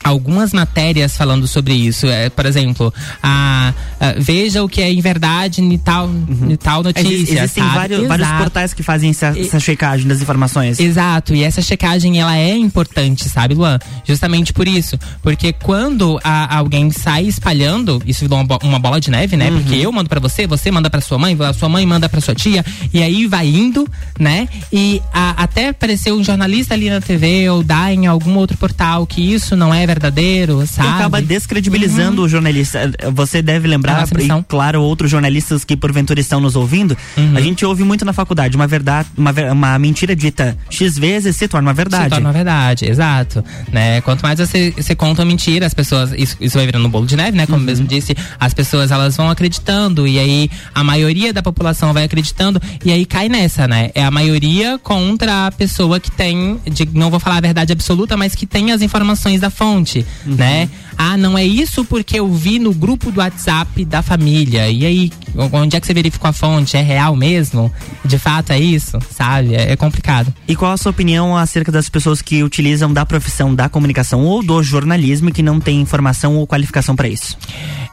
algumas 0.06 0.54
matérias 0.54 1.18
falando 1.18 1.48
sobre 1.48 1.74
isso. 1.74 2.06
É, 2.06 2.30
por 2.30 2.46
exemplo, 2.46 2.94
a, 3.24 3.74
a, 4.00 4.14
veja 4.20 4.64
o 4.64 4.70
que 4.70 4.80
é 4.80 4.92
em 4.92 5.02
verdade 5.02 5.62
em 5.62 5.78
tal, 5.80 6.06
uhum. 6.06 6.52
em 6.52 6.56
tal 6.56 6.84
notícia. 6.84 7.42
existem 7.42 7.64
vários, 7.64 8.08
vários, 8.08 8.30
portais 8.34 8.72
que 8.72 8.84
fazem 8.84 9.10
essa, 9.10 9.34
essa, 9.38 9.60
checagem 9.60 10.08
das 10.08 10.22
informações. 10.22 10.80
Exato, 10.80 11.34
e 11.34 11.44
essa 11.44 11.60
checagem 11.60 12.20
ela 12.20 12.38
é 12.38 12.56
importante, 12.56 13.28
sabe, 13.28 13.56
Luan? 13.56 13.80
Justamente 14.04 14.54
por 14.54 14.68
isso. 14.68 14.96
Porque 15.24 15.52
quando 15.52 16.20
a, 16.24 16.56
alguém 16.56 16.92
sai 16.92 17.24
espalhando, 17.24 18.00
isso 18.06 18.22
virou 18.22 18.42
uma, 18.42 18.60
uma 18.62 18.78
bola 18.78 19.02
de 19.02 19.10
neve, 19.10 19.36
né? 19.36 19.50
Uhum. 19.50 19.64
Porque 19.64 19.76
eu 19.76 19.92
mando 19.92 20.08
para 20.08 20.20
você, 20.20 20.46
você 20.46 20.70
manda 20.70 20.88
para 20.88 21.02
sua 21.02 21.18
mãe, 21.18 21.36
a 21.40 21.54
sua 21.54 21.68
mãe 21.68 21.84
manda 21.84 22.08
para 22.08 22.22
sua 22.22 22.36
tia, 22.36 22.64
e 22.94 23.02
aí 23.02 23.26
vai 23.26 23.48
indo, 23.48 23.88
né? 24.20 24.48
E 24.72 25.02
até 25.12 25.70
apareceu 25.70 26.16
um 26.16 26.24
jornalista 26.24 26.76
ali 26.76 26.92
na 26.92 27.02
TV 27.02 27.50
ou 27.50 27.64
dá 27.64 27.92
em 27.92 28.06
algum 28.06 28.36
outro 28.38 28.56
portal 28.56 29.08
que 29.08 29.34
isso 29.34 29.56
não 29.56 29.74
é 29.74 29.80
verdade 29.80 29.95
verdadeiro, 29.96 30.66
sabe? 30.68 30.88
E 30.88 30.92
acaba 30.92 31.22
descredibilizando 31.22 32.22
uhum. 32.22 32.26
o 32.26 32.30
jornalista. 32.30 32.92
Você 33.14 33.42
deve 33.42 33.68
lembrar, 33.68 34.06
e, 34.08 34.28
claro, 34.48 34.82
outros 34.82 35.10
jornalistas 35.10 35.64
que 35.64 35.76
porventura 35.76 36.20
estão 36.20 36.40
nos 36.40 36.56
ouvindo, 36.56 36.98
uhum. 37.18 37.34
a 37.36 37.42
gente 37.42 37.66
ouve 37.66 37.84
muito 37.84 38.04
na 38.06 38.14
faculdade, 38.14 38.56
uma 38.56 38.68
verdade, 38.68 39.10
uma, 39.18 39.32
uma 39.52 39.80
mentira 39.80 40.16
dita 40.16 40.58
X 40.70 40.98
vezes 40.98 41.36
se 41.36 41.48
torna 41.48 41.70
uma 41.70 41.74
verdade. 41.74 42.04
Se 42.06 42.10
torna 42.12 42.28
uma 42.28 42.34
verdade, 42.34 42.86
exato. 42.86 43.44
Né? 43.72 44.02
Quanto 44.02 44.22
mais 44.22 44.40
você, 44.40 44.74
você 44.76 44.96
conta 44.96 45.22
uma 45.22 45.28
mentira, 45.28 45.66
as 45.66 45.74
pessoas, 45.74 46.12
isso, 46.18 46.36
isso 46.40 46.58
vai 46.58 46.66
virando 46.66 46.86
um 46.88 46.92
bolo 46.92 47.06
de 47.06 47.16
neve, 47.16 47.38
né? 47.38 47.46
Como 47.46 47.60
uhum. 47.60 47.64
mesmo 47.64 47.88
disse, 47.88 48.16
as 48.40 48.54
pessoas 48.54 48.92
elas 48.92 49.16
vão 49.16 49.30
acreditando 49.30 50.08
e 50.08 50.20
aí 50.20 50.50
a 50.74 50.84
maioria 50.84 51.32
da 51.32 51.42
população 51.42 51.94
vai 51.94 52.04
acreditando 52.04 52.62
e 52.84 52.92
aí 52.92 53.06
cai 53.06 53.30
nessa, 53.30 53.68
né? 53.68 53.92
É 53.96 54.04
a 54.04 54.12
maioria 54.12 54.78
contra 54.80 55.48
a 55.48 55.52
pessoa 55.52 56.00
que 56.00 56.12
tem, 56.12 56.60
de, 56.70 56.88
não 56.94 57.10
vou 57.10 57.20
falar 57.20 57.38
a 57.38 57.42
verdade 57.42 57.72
absoluta, 57.72 58.18
mas 58.18 58.36
que 58.36 58.46
tem 58.46 58.72
as 58.72 58.82
informações 58.82 59.40
da 59.40 59.50
fonte 59.50 59.75
uhum. 59.78 60.36
né? 60.36 60.70
Ah, 60.98 61.18
não 61.18 61.38
é 61.38 61.44
isso 61.44 61.84
porque 61.84 62.20
eu 62.20 62.32
vi 62.32 62.58
no 62.58 62.74
grupo 62.74 63.12
do 63.12 63.20
WhatsApp 63.20 63.84
da 63.84 64.02
família. 64.02 64.70
E 64.70 64.86
aí, 64.86 65.12
onde 65.52 65.76
é 65.76 65.80
que 65.80 65.86
você 65.86 65.94
verificou 65.94 66.30
a 66.30 66.34
fonte? 66.34 66.78
É 66.78 66.82
real 66.82 67.16
mesmo? 67.16 67.72
De 68.04 68.18
fato 68.18 68.52
é 68.52 68.60
isso? 68.60 68.98
Sabe? 69.10 69.56
É, 69.56 69.74
é 69.74 69.76
complicado. 69.76 70.34
E 70.48 70.56
qual 70.56 70.72
a 70.72 70.78
sua 70.78 70.92
opinião 70.92 71.36
acerca 71.36 71.72
das 71.72 71.90
pessoas 71.90 72.22
que 72.22 72.44
utilizam 72.44 72.94
da 72.94 73.06
profissão 73.06 73.54
da 73.54 73.68
comunicação 73.68 74.26
ou 74.26 74.42
do 74.42 74.64
jornalismo 74.64 75.30
e 75.30 75.32
que 75.32 75.44
não 75.44 75.60
tem 75.60 75.82
informação 75.82 76.38
ou 76.38 76.48
qualificação 76.48 76.96
para 76.96 77.10
isso? 77.10 77.38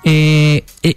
É, 0.04 0.62
é, 0.84 0.94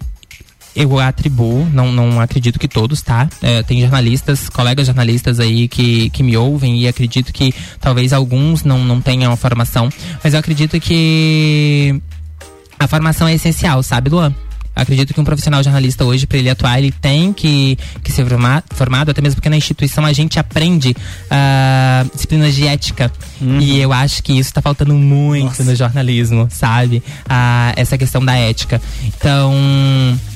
eu 0.75 0.99
atribuo, 0.99 1.65
não, 1.71 1.91
não 1.91 2.19
acredito 2.19 2.59
que 2.59 2.67
todos, 2.67 3.01
tá? 3.01 3.29
É, 3.41 3.63
tem 3.63 3.79
jornalistas, 3.81 4.49
colegas 4.49 4.85
jornalistas 4.85 5.39
aí 5.39 5.67
que, 5.67 6.09
que 6.09 6.21
me 6.21 6.35
ouvem 6.35 6.81
e 6.81 6.88
acredito 6.88 7.31
que 7.31 7.53
talvez 7.79 8.11
alguns 8.11 8.63
não, 8.63 8.83
não 8.83 8.99
tenham 8.99 9.31
a 9.31 9.38
formação, 9.38 9.89
mas 10.23 10.33
eu 10.33 10.39
acredito 10.39 10.79
que 10.79 12.01
a 12.77 12.88
formação 12.88 13.27
é 13.27 13.33
essencial, 13.33 13.81
sabe, 13.81 14.09
Luan? 14.09 14.33
acredito 14.75 15.13
que 15.13 15.21
um 15.21 15.23
profissional 15.23 15.63
jornalista 15.63 16.03
hoje, 16.03 16.27
para 16.27 16.38
ele 16.38 16.49
atuar, 16.49 16.77
ele 16.77 16.91
tem 16.91 17.31
que, 17.31 17.77
que 18.03 18.11
ser 18.11 18.25
formado, 18.71 19.11
até 19.11 19.21
mesmo 19.21 19.38
porque 19.38 19.49
na 19.49 19.55
instituição 19.55 20.05
a 20.05 20.11
gente 20.11 20.38
aprende 20.38 20.91
uh, 20.91 22.09
disciplinas 22.13 22.53
de 22.53 22.67
ética. 22.67 23.11
Uhum. 23.39 23.59
E 23.61 23.79
eu 23.79 23.93
acho 23.93 24.21
que 24.21 24.33
isso 24.33 24.49
está 24.49 24.61
faltando 24.61 24.93
muito 24.93 25.45
Nossa. 25.45 25.63
no 25.63 25.75
jornalismo, 25.75 26.47
sabe? 26.51 26.97
Uh, 27.26 27.73
essa 27.78 27.97
questão 27.97 28.23
da 28.23 28.36
ética. 28.36 28.82
Então, 29.05 29.53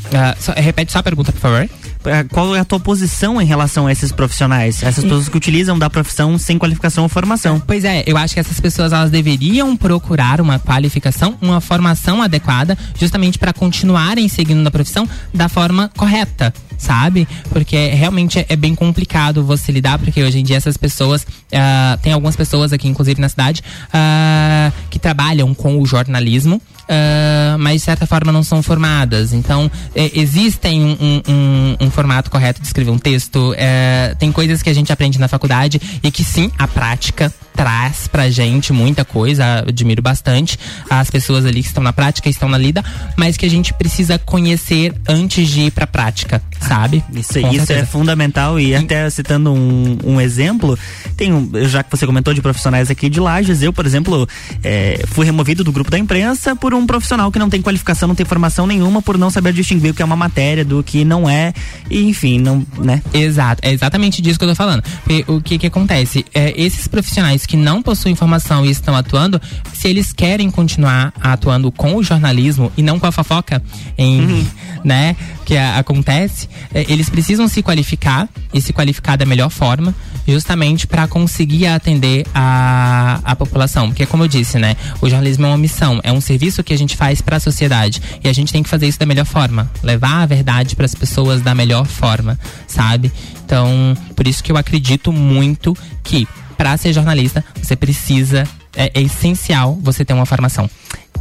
Uh, 0.10 0.42
só, 0.42 0.54
repete 0.54 0.92
só 0.92 1.00
a 1.00 1.04
pergunta, 1.04 1.32
por 1.32 1.40
favor. 1.40 1.70
É, 2.06 2.24
qual 2.24 2.56
é 2.56 2.60
a 2.60 2.66
tua 2.66 2.80
posição 2.80 3.42
em 3.42 3.46
relação 3.46 3.86
a 3.86 3.92
esses 3.92 4.12
profissionais? 4.12 4.82
Essas 4.82 5.04
pessoas 5.04 5.28
que 5.28 5.36
utilizam 5.36 5.78
da 5.78 5.90
profissão 5.90 6.38
sem 6.38 6.58
qualificação 6.58 7.04
ou 7.04 7.10
formação? 7.10 7.60
Pois 7.60 7.84
é, 7.84 8.04
eu 8.08 8.18
acho 8.18 8.34
que 8.34 8.40
essas 8.40 8.60
pessoas 8.60 8.94
elas 8.94 9.12
deveriam 9.12 9.76
procurar 9.76 10.40
uma 10.40 10.58
qualificação, 10.58 11.38
uma 11.42 11.60
formação 11.60 12.22
adequada, 12.22 12.78
justamente 12.98 13.38
para 13.38 13.52
continuarem 13.52 14.28
seguindo 14.30 14.62
na 14.62 14.72
profissão 14.72 15.08
da 15.34 15.50
forma 15.50 15.92
correta 15.96 16.54
sabe? 16.80 17.28
Porque 17.50 17.90
realmente 17.90 18.40
é, 18.40 18.46
é 18.50 18.56
bem 18.56 18.74
complicado 18.74 19.44
você 19.44 19.72
lidar, 19.72 20.00
porque 20.00 20.24
hoje 20.24 20.40
em 20.40 20.44
dia 20.44 20.58
essas 20.58 20.78
pessoas, 20.78 21.22
uh, 21.24 21.98
tem 22.02 22.14
algumas 22.14 22.36
pessoas 22.36 22.74
aqui, 22.74 22.88
inclusive 22.88 23.22
na 23.22 23.30
cidade, 23.30 23.62
uh, 23.90 24.74
que 24.90 24.98
trabalham 24.98 25.54
com 25.54 25.80
o 25.80 25.86
jornalismo. 25.86 26.62
Uh, 26.90 27.56
mas 27.60 27.82
de 27.82 27.86
certa 27.86 28.08
forma 28.08 28.32
não 28.32 28.42
são 28.42 28.64
formadas. 28.64 29.32
Então, 29.32 29.70
é, 29.94 30.10
existem 30.20 30.82
um, 30.84 30.98
um, 31.00 31.22
um, 31.28 31.78
um, 31.82 31.92
formato 31.92 32.32
correto 32.32 32.60
de 32.62 32.66
escrever 32.66 32.90
um 32.90 32.98
texto, 32.98 33.54
é, 33.56 34.16
tem 34.18 34.32
coisas 34.32 34.64
que 34.64 34.72
a 34.72 34.74
gente 34.74 34.92
aprende 34.92 35.20
na 35.20 35.28
faculdade 35.28 35.80
e 36.02 36.10
que 36.10 36.24
sim, 36.24 36.50
a 36.58 36.68
prática 36.68 37.32
traz 37.60 38.08
pra 38.08 38.30
gente 38.30 38.72
muita 38.72 39.04
coisa, 39.04 39.66
admiro 39.68 40.02
bastante 40.02 40.58
as 40.90 41.10
pessoas 41.10 41.46
ali 41.46 41.62
que 41.62 41.68
estão 41.68 41.84
na 41.84 41.92
prática, 41.92 42.30
estão 42.30 42.48
na 42.48 42.58
lida, 42.58 42.82
mas 43.18 43.36
que 43.36 43.46
a 43.46 43.50
gente 43.50 43.74
precisa 43.74 44.18
conhecer 44.18 44.94
antes 45.06 45.50
de 45.50 45.64
ir 45.64 45.72
pra 45.72 45.86
prática, 45.86 46.42
sabe? 46.62 47.04
Isso, 47.14 47.38
isso 47.38 47.74
é 47.74 47.86
fundamental 47.86 48.58
e 48.58 48.74
até 48.74 49.10
citando 49.10 49.52
um, 49.52 49.98
um 50.06 50.22
exemplo, 50.22 50.80
tem 51.18 51.34
um, 51.34 51.52
já 51.66 51.84
que 51.84 51.92
você 51.92 52.06
comentou 52.06 52.34
de 52.34 52.42
profissionais 52.42 52.90
aqui 52.90 53.10
de 53.10 53.20
Lages, 53.20 53.62
eu, 53.62 53.74
por 53.74 53.86
exemplo, 53.86 54.26
é, 54.64 55.04
fui 55.08 55.26
removido 55.26 55.62
do 55.62 55.74
grupo 55.74 55.92
da 55.92 56.00
imprensa 56.00 56.56
por 56.56 56.74
um 56.74 56.88
profissional 56.88 57.30
que 57.30 57.40
não 57.40 57.50
tem 57.50 57.62
qualificação, 57.62 58.08
não 58.08 58.16
tem 58.16 58.26
formação 58.26 58.66
nenhuma, 58.66 59.02
por 59.02 59.18
não 59.18 59.30
saber 59.30 59.52
distinguir 59.52 59.92
o 59.92 59.94
que 59.94 60.02
é 60.02 60.06
uma 60.06 60.16
matéria 60.16 60.64
do 60.64 60.82
que 60.82 61.04
não 61.04 61.30
é, 61.30 61.54
e 61.90 62.06
enfim, 62.06 62.40
não, 62.40 62.66
né? 62.78 63.02
Exato, 63.14 63.60
é 63.66 63.74
exatamente 63.74 64.22
disso 64.22 64.40
que 64.40 64.46
eu 64.46 64.50
tô 64.50 64.56
falando. 64.56 64.82
Porque, 65.04 65.26
o 65.28 65.42
que 65.42 65.58
que 65.58 65.68
acontece? 65.68 66.26
É, 66.34 66.54
esses 66.56 66.88
profissionais 66.88 67.49
que 67.50 67.58
não 67.58 67.82
possuem 67.82 68.14
informação 68.14 68.64
e 68.64 68.70
estão 68.70 68.96
atuando, 68.96 69.42
se 69.74 69.88
eles 69.88 70.14
querem 70.14 70.52
continuar 70.52 71.12
atuando 71.20 71.72
com 71.72 71.96
o 71.96 72.04
jornalismo 72.04 72.72
e 72.78 72.84
não 72.84 73.00
com 73.00 73.08
a 73.08 73.12
fofoca, 73.12 73.60
em, 73.98 74.22
uhum. 74.22 74.46
né, 74.86 75.16
que 75.46 75.58
a, 75.58 75.80
acontece, 75.80 76.48
é, 76.72 76.86
eles 76.88 77.10
precisam 77.10 77.48
se 77.48 77.64
qualificar 77.64 78.30
e 78.54 78.62
se 78.62 78.72
qualificar 78.72 79.16
da 79.16 79.26
melhor 79.26 79.50
forma, 79.50 79.96
justamente 80.28 80.86
para 80.86 81.08
conseguir 81.08 81.66
atender 81.66 82.24
a, 82.36 83.20
a 83.24 83.36
população. 83.36 83.88
Porque, 83.88 84.06
como 84.06 84.26
eu 84.26 84.28
disse, 84.28 84.60
né, 84.60 84.76
o 85.02 85.10
jornalismo 85.10 85.48
é 85.48 85.50
uma 85.50 85.58
missão, 85.58 86.00
é 86.04 86.14
um 86.14 86.22
serviço 86.22 86.64
que 86.64 86.72
a 86.72 86.78
gente 86.78 86.96
faz 86.96 87.20
para 87.20 87.38
a 87.38 87.40
sociedade 87.40 88.00
e 88.24 88.30
a 88.30 88.34
gente 88.34 88.54
tem 88.54 88.62
que 88.62 88.70
fazer 88.70 88.88
isso 88.88 89.00
da 89.00 89.08
melhor 89.08 89.26
forma, 89.26 89.72
levar 89.82 90.22
a 90.22 90.26
verdade 90.28 90.76
para 90.76 90.86
as 90.86 90.94
pessoas 90.94 91.42
da 91.42 91.56
melhor 91.56 91.88
forma, 91.88 92.38
sabe? 92.68 93.12
Então, 93.44 93.98
por 94.16 94.28
isso 94.28 94.44
que 94.44 94.52
eu 94.52 94.58
acredito 94.58 95.12
muito 95.12 95.76
que 96.04 96.28
para 96.60 96.76
ser 96.76 96.92
jornalista, 96.92 97.42
você 97.56 97.74
precisa, 97.74 98.44
é, 98.76 98.92
é 98.94 99.02
essencial 99.02 99.80
você 99.82 100.04
ter 100.04 100.12
uma 100.14 100.26
formação 100.26 100.70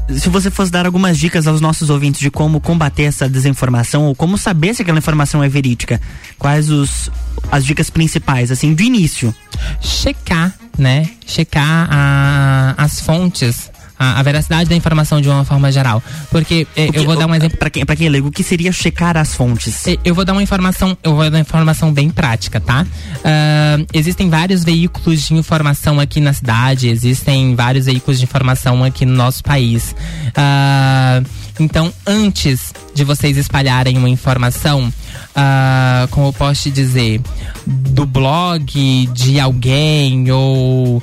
se 0.08 0.28
você 0.30 0.50
fosse 0.50 0.72
dar 0.72 0.86
algumas 0.86 1.18
dicas 1.18 1.46
aos 1.46 1.60
nossos 1.60 1.90
ouvintes 1.90 2.18
de 2.18 2.30
como 2.30 2.60
combater 2.60 3.02
essa 3.02 3.28
desinformação 3.28 4.06
ou 4.06 4.14
como 4.14 4.38
saber 4.38 4.74
se 4.74 4.80
aquela 4.80 4.96
informação 4.96 5.44
é 5.44 5.48
verídica, 5.50 6.00
quais 6.38 6.70
os 6.70 7.10
as 7.52 7.64
dicas 7.64 7.90
principais 7.90 8.50
assim 8.50 8.72
do 8.72 8.82
início? 8.82 9.34
Checar, 9.82 10.54
né? 10.78 11.10
Checar 11.26 11.88
a, 11.90 12.74
as 12.78 13.00
fontes 13.00 13.70
a, 13.98 14.20
a, 14.20 14.22
veracidade 14.22 14.68
da 14.68 14.76
informação 14.76 15.20
de 15.20 15.28
uma 15.28 15.44
forma 15.44 15.70
geral. 15.72 16.02
Porque 16.30 16.66
eh, 16.76 16.88
que, 16.88 16.98
eu 16.98 17.04
vou 17.04 17.16
dar 17.16 17.26
um 17.26 17.34
exemplo. 17.34 17.58
Para 17.58 17.70
quem, 17.70 17.84
pra 17.84 17.96
quem 17.96 18.06
é 18.06 18.10
leigo, 18.10 18.28
o 18.28 18.30
que 18.30 18.42
seria 18.42 18.70
checar 18.72 19.16
as 19.16 19.34
fontes? 19.34 19.86
Eh, 19.86 19.96
eu 20.04 20.14
vou 20.14 20.24
dar 20.24 20.32
uma 20.32 20.42
informação, 20.42 20.96
eu 21.02 21.14
vou 21.14 21.24
dar 21.24 21.36
uma 21.36 21.40
informação 21.40 21.92
bem 21.92 22.10
prática, 22.10 22.60
tá? 22.60 22.82
Uh, 22.82 23.86
existem 23.92 24.30
vários 24.30 24.64
veículos 24.64 25.22
de 25.22 25.34
informação 25.34 25.98
aqui 25.98 26.20
na 26.20 26.32
cidade, 26.32 26.88
existem 26.88 27.54
vários 27.54 27.86
veículos 27.86 28.18
de 28.18 28.24
informação 28.24 28.84
aqui 28.84 29.04
no 29.04 29.14
nosso 29.14 29.42
país. 29.42 29.94
Uh, 30.28 31.26
então, 31.60 31.92
antes 32.06 32.72
de 32.94 33.02
vocês 33.04 33.36
espalharem 33.36 33.98
uma 33.98 34.08
informação, 34.08 34.88
uh, 34.88 36.08
como 36.10 36.28
eu 36.28 36.32
posso 36.32 36.64
te 36.64 36.70
dizer, 36.70 37.20
do 37.66 38.06
blog 38.06 39.08
de 39.12 39.40
alguém 39.40 40.30
ou 40.30 40.98
uh, 40.98 41.02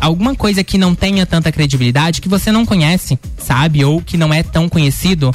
alguma 0.00 0.34
coisa 0.34 0.64
que 0.64 0.78
não 0.78 0.94
tenha 0.94 1.26
tanta 1.26 1.52
credibilidade, 1.52 2.05
que 2.12 2.28
você 2.28 2.50
não 2.50 2.64
conhece, 2.64 3.18
sabe? 3.38 3.84
Ou 3.84 4.00
que 4.00 4.16
não 4.16 4.32
é 4.32 4.42
tão 4.42 4.68
conhecido 4.68 5.34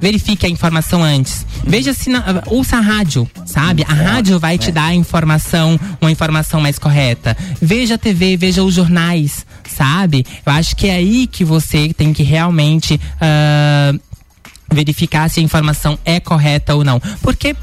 verifique 0.00 0.46
a 0.46 0.48
informação 0.48 1.02
antes. 1.02 1.44
Veja 1.64 1.92
se 1.92 2.08
na, 2.08 2.42
ouça 2.46 2.76
a 2.76 2.80
rádio, 2.80 3.28
sabe? 3.44 3.84
A 3.88 3.92
rádio 3.92 4.38
vai 4.38 4.56
te 4.56 4.70
dar 4.70 4.86
a 4.86 4.94
informação, 4.94 5.78
uma 6.00 6.10
informação 6.10 6.60
mais 6.60 6.78
correta. 6.78 7.36
Veja 7.60 7.94
a 7.94 7.98
TV, 7.98 8.36
veja 8.36 8.62
os 8.62 8.74
jornais, 8.74 9.44
sabe? 9.68 10.24
Eu 10.44 10.52
acho 10.52 10.76
que 10.76 10.86
é 10.86 10.94
aí 10.94 11.26
que 11.26 11.44
você 11.44 11.92
tem 11.92 12.12
que 12.12 12.22
realmente 12.22 12.94
uh, 12.94 14.00
verificar 14.72 15.28
se 15.28 15.40
a 15.40 15.42
informação 15.42 15.98
é 16.04 16.20
correta 16.20 16.74
ou 16.74 16.84
não. 16.84 17.00
Porque 17.22 17.56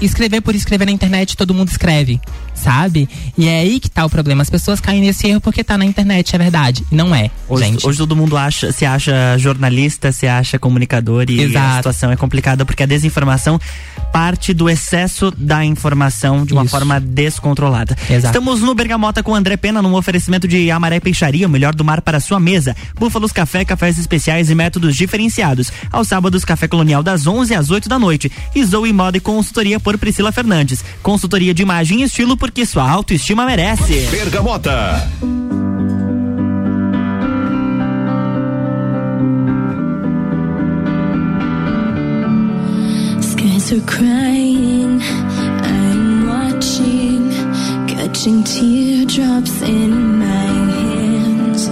escrever 0.00 0.40
por 0.40 0.54
escrever 0.54 0.86
na 0.86 0.92
internet, 0.92 1.36
todo 1.36 1.54
mundo 1.54 1.68
escreve, 1.68 2.20
sabe? 2.54 3.08
E 3.36 3.48
é 3.48 3.60
aí 3.60 3.80
que 3.80 3.90
tá 3.90 4.04
o 4.04 4.10
problema. 4.10 4.42
As 4.42 4.50
pessoas 4.50 4.80
caem 4.80 5.00
nesse 5.00 5.28
erro 5.28 5.40
porque 5.40 5.62
tá 5.62 5.78
na 5.78 5.84
internet, 5.84 6.34
é 6.34 6.38
verdade. 6.38 6.84
Não 6.90 7.14
é, 7.14 7.30
hoje, 7.48 7.64
gente. 7.64 7.86
Hoje 7.86 7.98
todo 7.98 8.16
mundo 8.16 8.36
acha, 8.36 8.72
se 8.72 8.84
acha 8.84 9.36
jornalista, 9.38 10.12
se 10.12 10.26
acha 10.26 10.58
comunicador 10.58 11.26
e 11.28 11.40
Exato. 11.40 11.66
a 11.66 11.76
situação 11.76 12.10
é 12.10 12.16
complicada 12.16 12.64
porque 12.64 12.82
a 12.82 12.86
desinformação 12.86 13.60
parte 14.12 14.52
do 14.52 14.68
excesso 14.68 15.30
da 15.36 15.64
informação 15.64 16.44
de 16.44 16.52
uma 16.52 16.62
Isso. 16.62 16.70
forma 16.70 16.98
descontrolada. 16.98 17.96
Exato. 18.08 18.26
Estamos 18.26 18.60
no 18.60 18.74
Bergamota 18.74 19.22
com 19.22 19.32
o 19.32 19.34
André 19.34 19.56
Pena 19.56 19.80
num 19.80 19.94
oferecimento 19.94 20.48
de 20.48 20.68
Amaré 20.70 20.98
Peixaria, 20.98 21.46
o 21.46 21.50
melhor 21.50 21.74
do 21.74 21.84
mar 21.84 22.02
para 22.02 22.18
sua 22.18 22.40
mesa. 22.40 22.74
Búfalos 22.98 23.30
Café, 23.30 23.64
cafés 23.64 23.98
especiais 23.98 24.50
e 24.50 24.54
métodos 24.54 24.96
diferenciados. 24.96 25.72
Aos 25.92 26.08
sábados, 26.08 26.44
Café 26.44 26.66
Colonial 26.66 27.02
das 27.02 27.26
11 27.26 27.54
às 27.54 27.70
8 27.70 27.88
da 27.88 27.98
noite. 27.98 28.32
E 28.54 28.64
Zoe 28.64 28.92
Moda 28.92 29.16
e 29.16 29.20
Consultoria 29.20 29.59
por 29.80 29.98
Priscila 29.98 30.32
Fernandes. 30.32 30.82
Consultoria 31.02 31.52
de 31.52 31.62
imagem 31.62 32.00
e 32.00 32.04
estilo 32.04 32.36
porque 32.36 32.64
sua 32.64 32.88
autoestima 32.88 33.44
merece. 33.44 34.08
Bergamota. 34.10 35.06
Skies 43.20 43.72
are 43.72 43.80
crying, 43.86 45.00
I'm 45.62 46.26
watching, 46.26 47.30
catching 47.86 48.42
teardrops 48.44 49.62
in 49.62 50.18
my 50.18 50.24
hands. 50.24 51.68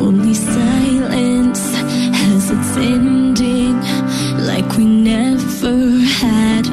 Only 0.00 0.34
silence 0.34 1.62
has 2.12 2.50
its 2.50 2.76
ending, 2.76 3.80
like 4.46 4.76
we 4.76 4.84
never 4.84 6.00
had 6.20 6.65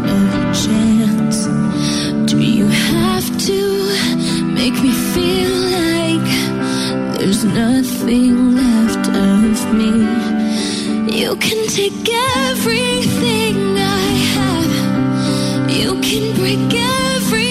to 3.47 4.45
make 4.53 4.73
me 4.81 4.91
feel 5.13 5.51
like 5.81 6.29
there's 7.17 7.43
nothing 7.43 8.55
left 8.55 9.05
of 9.09 9.73
me? 9.73 9.93
You 11.19 11.35
can 11.35 11.67
take 11.67 12.07
everything 12.47 13.77
I 13.77 14.07
have, 14.35 15.69
you 15.69 15.99
can 15.99 16.33
break 16.37 16.73
everything 16.73 17.42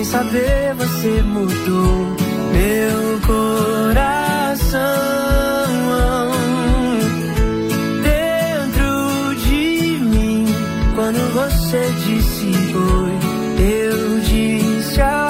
sem 0.00 0.04
saber 0.04 0.74
você 0.76 1.22
mudou 1.22 2.16
meu 2.52 3.20
coração. 3.26 4.80
Dentro 8.02 9.34
de 9.44 9.98
mim, 10.04 10.46
quando 10.94 11.20
você 11.34 11.92
disse 12.06 12.46
oi, 12.74 13.18
eu 13.62 14.20
disse 14.20 15.00
ah, 15.02 15.29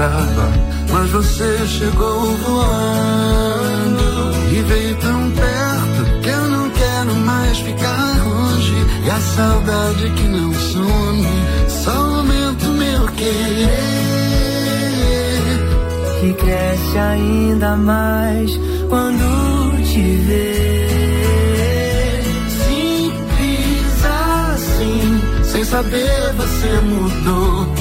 esperava, 0.00 0.48
mas 0.90 1.10
você 1.10 1.66
chegou 1.66 2.34
voando 2.36 4.00
e 4.50 4.62
veio 4.62 4.96
tão 4.96 5.30
perto 5.30 6.20
que 6.22 6.28
eu 6.30 6.48
não 6.48 6.70
quero 6.70 7.14
mais 7.16 7.58
ficar 7.58 8.24
longe. 8.24 8.74
E 9.04 9.10
a 9.10 9.20
saudade 9.20 10.10
que 10.10 10.22
não 10.28 10.54
some, 10.54 11.26
só 11.68 11.90
aumenta 11.90 12.66
o 12.66 12.72
meu 12.72 13.06
querer. 13.08 13.68
Que 16.20 16.32
cresce 16.34 16.98
ainda 16.98 17.76
mais 17.76 18.58
quando 18.88 19.82
te 19.84 20.16
ver. 20.26 20.90
Simples 22.66 24.04
assim, 24.54 25.20
sem 25.44 25.64
saber 25.64 26.32
você 26.36 26.80
mudou 26.80 27.79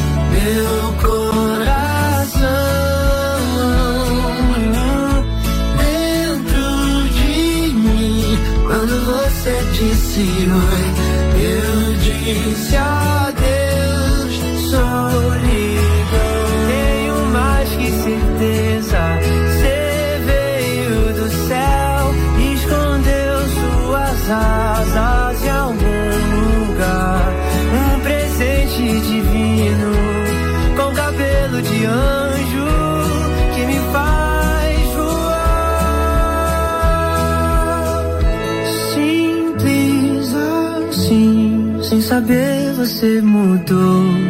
You're 10.19 10.47
my 10.47 11.31
illusions. 11.39 13.18
saber, 42.19 42.73
você 42.73 43.21
mudou. 43.21 44.28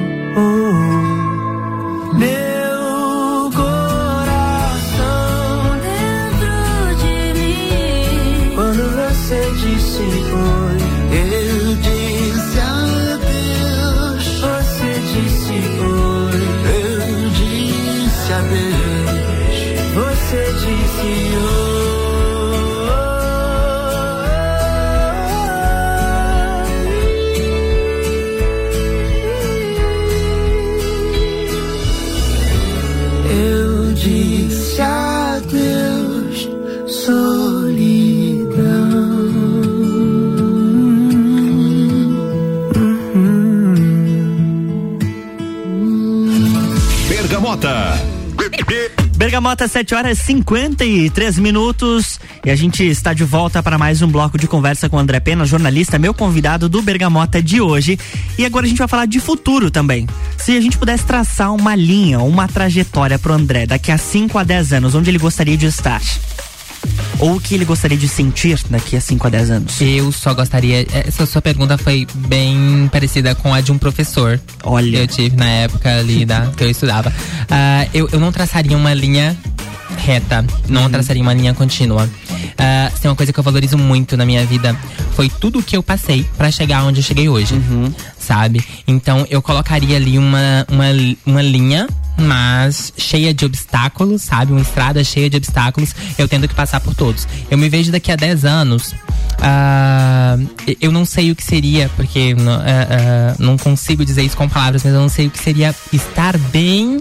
7 49.70 49.96
horas 49.96 50.20
e 50.20 50.24
53 50.24 51.38
minutos. 51.40 52.20
E 52.44 52.50
a 52.50 52.56
gente 52.56 52.84
está 52.84 53.14
de 53.14 53.24
volta 53.24 53.62
para 53.62 53.78
mais 53.78 54.02
um 54.02 54.08
bloco 54.08 54.38
de 54.38 54.48
conversa 54.48 54.90
com 54.90 54.98
o 54.98 55.00
André 55.00 55.20
Pena, 55.20 55.46
jornalista, 55.46 56.00
meu 56.00 56.14
convidado 56.14 56.68
do 56.68 56.82
Bergamota 56.82 57.42
de 57.42 57.62
hoje. 57.62 57.98
E 58.38 58.46
agora 58.46 58.66
a 58.66 58.70
gente 58.70 58.80
vai 58.80 58.88
falar 58.88 59.06
de 59.06 59.20
futuro 59.20 59.70
também. 59.70 60.08
Se 60.38 60.58
a 60.58 60.62
gente 60.62 60.78
pudesse 60.78 61.06
traçar 61.06 61.54
uma 61.54 61.76
linha, 61.76 62.20
uma 62.20 62.48
trajetória 62.48 63.20
para 63.20 63.32
o 63.32 63.36
André 63.36 63.66
daqui 63.66 63.92
a 63.92 63.98
5 63.98 64.38
a 64.38 64.44
10 64.44 64.74
anos, 64.74 64.96
onde 64.96 65.10
ele 65.10 65.20
gostaria 65.20 65.56
de 65.56 65.68
estar? 65.68 66.02
Ou 67.20 67.36
o 67.36 67.42
que 67.42 67.54
ele 67.54 67.66
gostaria 67.66 67.98
de 67.98 68.08
sentir 68.08 68.58
daqui 68.70 68.96
a 68.96 69.02
5 69.02 69.28
a 69.28 69.30
10 69.30 69.52
anos? 69.52 69.82
Eu 69.82 70.12
só 70.12 70.34
gostaria. 70.34 70.88
Essa 70.94 71.26
sua 71.26 71.42
pergunta 71.42 71.78
foi 71.78 72.08
bem 72.16 72.90
parecida 72.92 73.36
com 73.36 73.54
a 73.54 73.60
de 73.60 73.72
um 73.72 73.78
professor. 73.78 74.40
Olha. 74.64 74.92
Que 74.92 74.98
eu 74.98 75.08
tive 75.08 75.36
na 75.36 75.48
época 75.48 76.00
ali 76.00 76.26
da, 76.26 76.48
que 76.48 76.64
eu 76.64 76.70
estudava. 76.70 77.10
Uh, 77.10 77.90
eu, 77.94 78.10
eu 78.14 78.20
não 78.20 78.32
traçaria 78.32 78.76
uma 78.76 78.94
linha 78.94 79.38
reta, 80.00 80.46
não 80.68 80.84
uhum. 80.84 80.90
traçaria 80.90 81.22
uma 81.22 81.34
linha 81.34 81.54
contínua. 81.54 82.06
Uh, 82.06 83.00
tem 83.00 83.10
uma 83.10 83.16
coisa 83.16 83.32
que 83.32 83.40
eu 83.40 83.44
valorizo 83.44 83.78
muito 83.78 84.18
na 84.18 84.26
minha 84.26 84.46
vida 84.46 84.76
foi 85.20 85.28
tudo 85.28 85.60
o 85.60 85.64
que 85.64 85.76
eu 85.76 85.84
passei 85.84 86.26
para 86.38 86.50
chegar 86.50 86.82
onde 86.86 87.02
eu 87.02 87.04
cheguei 87.04 87.28
hoje, 87.28 87.54
uhum. 87.54 87.94
sabe? 88.18 88.64
Então 88.88 89.28
eu 89.30 89.42
colocaria 89.42 89.98
ali 89.98 90.18
uma, 90.18 90.66
uma, 90.72 90.86
uma 91.26 91.42
linha 91.42 91.88
mas 92.18 92.94
cheia 92.98 93.34
de 93.34 93.46
obstáculos, 93.46 94.22
sabe? 94.22 94.52
Uma 94.52 94.62
estrada 94.62 95.04
cheia 95.04 95.30
de 95.30 95.38
obstáculos, 95.38 95.94
eu 96.18 96.28
tendo 96.28 96.48
que 96.48 96.56
passar 96.56 96.80
por 96.80 96.94
todos. 96.94 97.28
Eu 97.50 97.58
me 97.58 97.70
vejo 97.70 97.92
daqui 97.92 98.12
a 98.12 98.16
10 98.16 98.46
anos. 98.46 98.94
Uh, 99.40 100.50
eu 100.82 100.92
não 100.92 101.06
sei 101.06 101.32
o 101.32 101.36
que 101.36 101.44
seria, 101.44 101.90
porque 101.96 102.34
uh, 102.34 102.38
uh, 102.38 103.36
não 103.40 103.58
consigo 103.58 104.04
dizer 104.04 104.24
isso 104.24 104.36
com 104.36 104.50
palavras, 104.50 104.84
mas 104.84 104.94
eu 104.94 105.00
não 105.00 105.10
sei 105.10 105.28
o 105.28 105.30
que 105.30 105.40
seria 105.40 105.74
estar 105.94 106.38
bem 106.38 107.00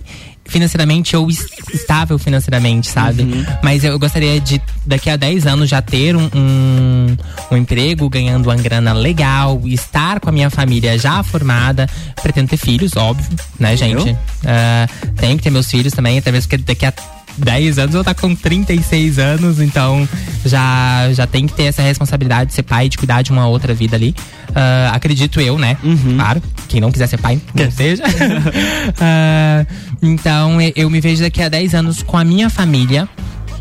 financeiramente 0.48 1.16
ou 1.16 1.28
estável 1.28 2.18
financeiramente, 2.18 2.88
sabe? 2.88 3.22
Uhum. 3.22 3.44
Mas 3.62 3.84
eu 3.84 3.98
gostaria 3.98 4.40
de, 4.40 4.60
daqui 4.84 5.08
a 5.10 5.16
10 5.16 5.46
anos, 5.46 5.68
já 5.68 5.80
ter 5.80 6.16
um, 6.16 6.28
um, 6.34 7.16
um, 7.52 7.56
emprego, 7.56 8.08
ganhando 8.08 8.46
uma 8.46 8.56
grana 8.56 8.92
legal, 8.92 9.60
estar 9.66 10.18
com 10.18 10.30
a 10.30 10.32
minha 10.32 10.50
família 10.50 10.98
já 10.98 11.22
formada. 11.22 11.86
Pretendo 12.22 12.48
ter 12.48 12.56
filhos, 12.56 12.96
óbvio, 12.96 13.26
né, 13.58 13.76
gente? 13.76 14.10
Uh, 14.10 15.14
tenho 15.16 15.36
que 15.36 15.42
ter 15.42 15.50
meus 15.50 15.70
filhos 15.70 15.92
também, 15.92 16.18
até 16.18 16.32
mesmo 16.32 16.48
porque 16.48 16.64
daqui 16.64 16.86
a 16.86 16.92
10 17.38 17.78
anos, 17.78 17.94
eu 17.94 18.04
tá 18.04 18.14
com 18.14 18.34
36 18.34 19.18
anos, 19.18 19.60
então 19.60 20.08
já, 20.44 21.12
já 21.12 21.26
tem 21.26 21.46
que 21.46 21.52
ter 21.52 21.64
essa 21.64 21.82
responsabilidade 21.82 22.50
de 22.50 22.54
ser 22.54 22.62
pai, 22.62 22.88
de 22.88 22.98
cuidar 22.98 23.22
de 23.22 23.30
uma 23.30 23.46
outra 23.46 23.74
vida 23.74 23.96
ali. 23.96 24.14
Uh, 24.50 24.92
acredito 24.92 25.40
eu, 25.40 25.58
né? 25.58 25.76
Uhum. 25.82 26.16
Claro, 26.16 26.42
quem 26.68 26.80
não 26.80 26.90
quiser 26.90 27.06
ser 27.06 27.18
pai, 27.18 27.40
não 27.54 27.70
seja. 27.70 28.02
uh, 28.04 29.66
então, 30.02 30.58
eu 30.74 30.90
me 30.90 31.00
vejo 31.00 31.22
daqui 31.22 31.42
a 31.42 31.48
10 31.48 31.74
anos 31.74 32.02
com 32.02 32.16
a 32.16 32.24
minha 32.24 32.50
família, 32.50 33.08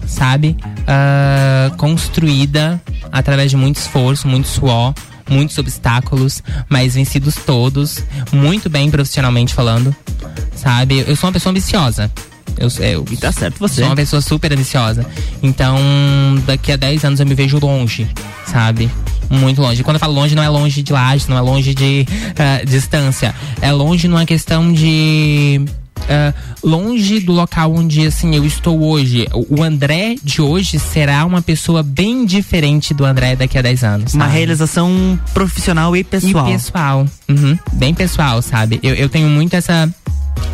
sabe? 0.05 0.55
Uh, 0.82 1.75
construída 1.78 2.82
através 3.11 3.51
de 3.51 3.57
muito 3.57 3.78
esforço, 3.78 4.28
muito 4.28 4.47
suor 4.47 4.93
muitos 5.30 5.57
obstáculos, 5.57 6.41
mas 6.69 6.95
vencidos 6.95 7.36
todos, 7.36 8.03
muito 8.32 8.69
bem 8.69 8.89
profissionalmente 8.89 9.53
falando, 9.53 9.95
sabe? 10.55 11.03
Eu 11.07 11.15
sou 11.15 11.28
uma 11.28 11.34
pessoa 11.34 11.51
ambiciosa. 11.51 12.11
Eu, 12.58 12.70
eu, 12.84 13.05
e 13.12 13.18
tá 13.18 13.32
certo 13.32 13.60
você. 13.60 13.82
Sou 13.82 13.86
uma 13.86 13.95
pessoa 13.95 14.22
super 14.22 14.51
ambiciosa. 14.51 15.05
Então, 15.41 15.78
daqui 16.45 16.72
a 16.72 16.76
10 16.76 17.05
anos 17.05 17.20
eu 17.20 17.26
me 17.26 17.36
vejo 17.36 17.60
longe, 17.60 18.08
sabe? 18.45 18.89
Muito 19.30 19.62
longe. 19.62 19.84
Quando 19.84 19.95
eu 19.95 19.99
falo 19.99 20.14
longe, 20.14 20.36
não 20.36 20.43
é 20.43 20.49
longe 20.49 20.82
de 20.82 20.93
laje, 20.93 21.26
não 21.30 21.38
é 21.38 21.41
longe 21.41 21.74
de 21.74 22.05
uh, 22.32 22.66
distância. 22.66 23.36
É 23.62 23.72
longe 23.72 24.08
numa 24.08 24.26
questão 24.26 24.72
de. 24.72 25.62
Uh, 25.97 26.34
longe 26.64 27.20
do 27.20 27.34
local 27.34 27.74
onde 27.74 28.08
assim 28.08 28.34
eu 28.36 28.45
estou 28.45 28.82
hoje. 28.82 29.28
O 29.49 29.62
André 29.62 30.16
de 30.24 30.41
hoje 30.41 30.80
será 30.80 31.26
uma 31.26 31.41
pessoa 31.41 31.84
bem 31.84 32.26
diferente 32.26 32.93
do 32.93 33.03
André 33.03 33.36
daqui 33.36 33.58
a 33.58 33.62
10 33.62 33.84
anos. 33.84 34.12
Sabe? 34.12 34.24
Uma 34.24 34.32
realização 34.32 35.20
profissional 35.34 35.95
e 35.97 36.03
pessoal. 36.03 36.47
E 36.47 36.53
pessoal. 36.53 37.05
Uhum. 37.28 37.60
Bem 37.74 37.93
pessoal, 37.93 38.41
sabe? 38.41 38.80
Eu, 38.82 38.95
eu 38.95 39.10
tenho 39.10 39.28
muito 39.28 39.55
essa 39.55 39.89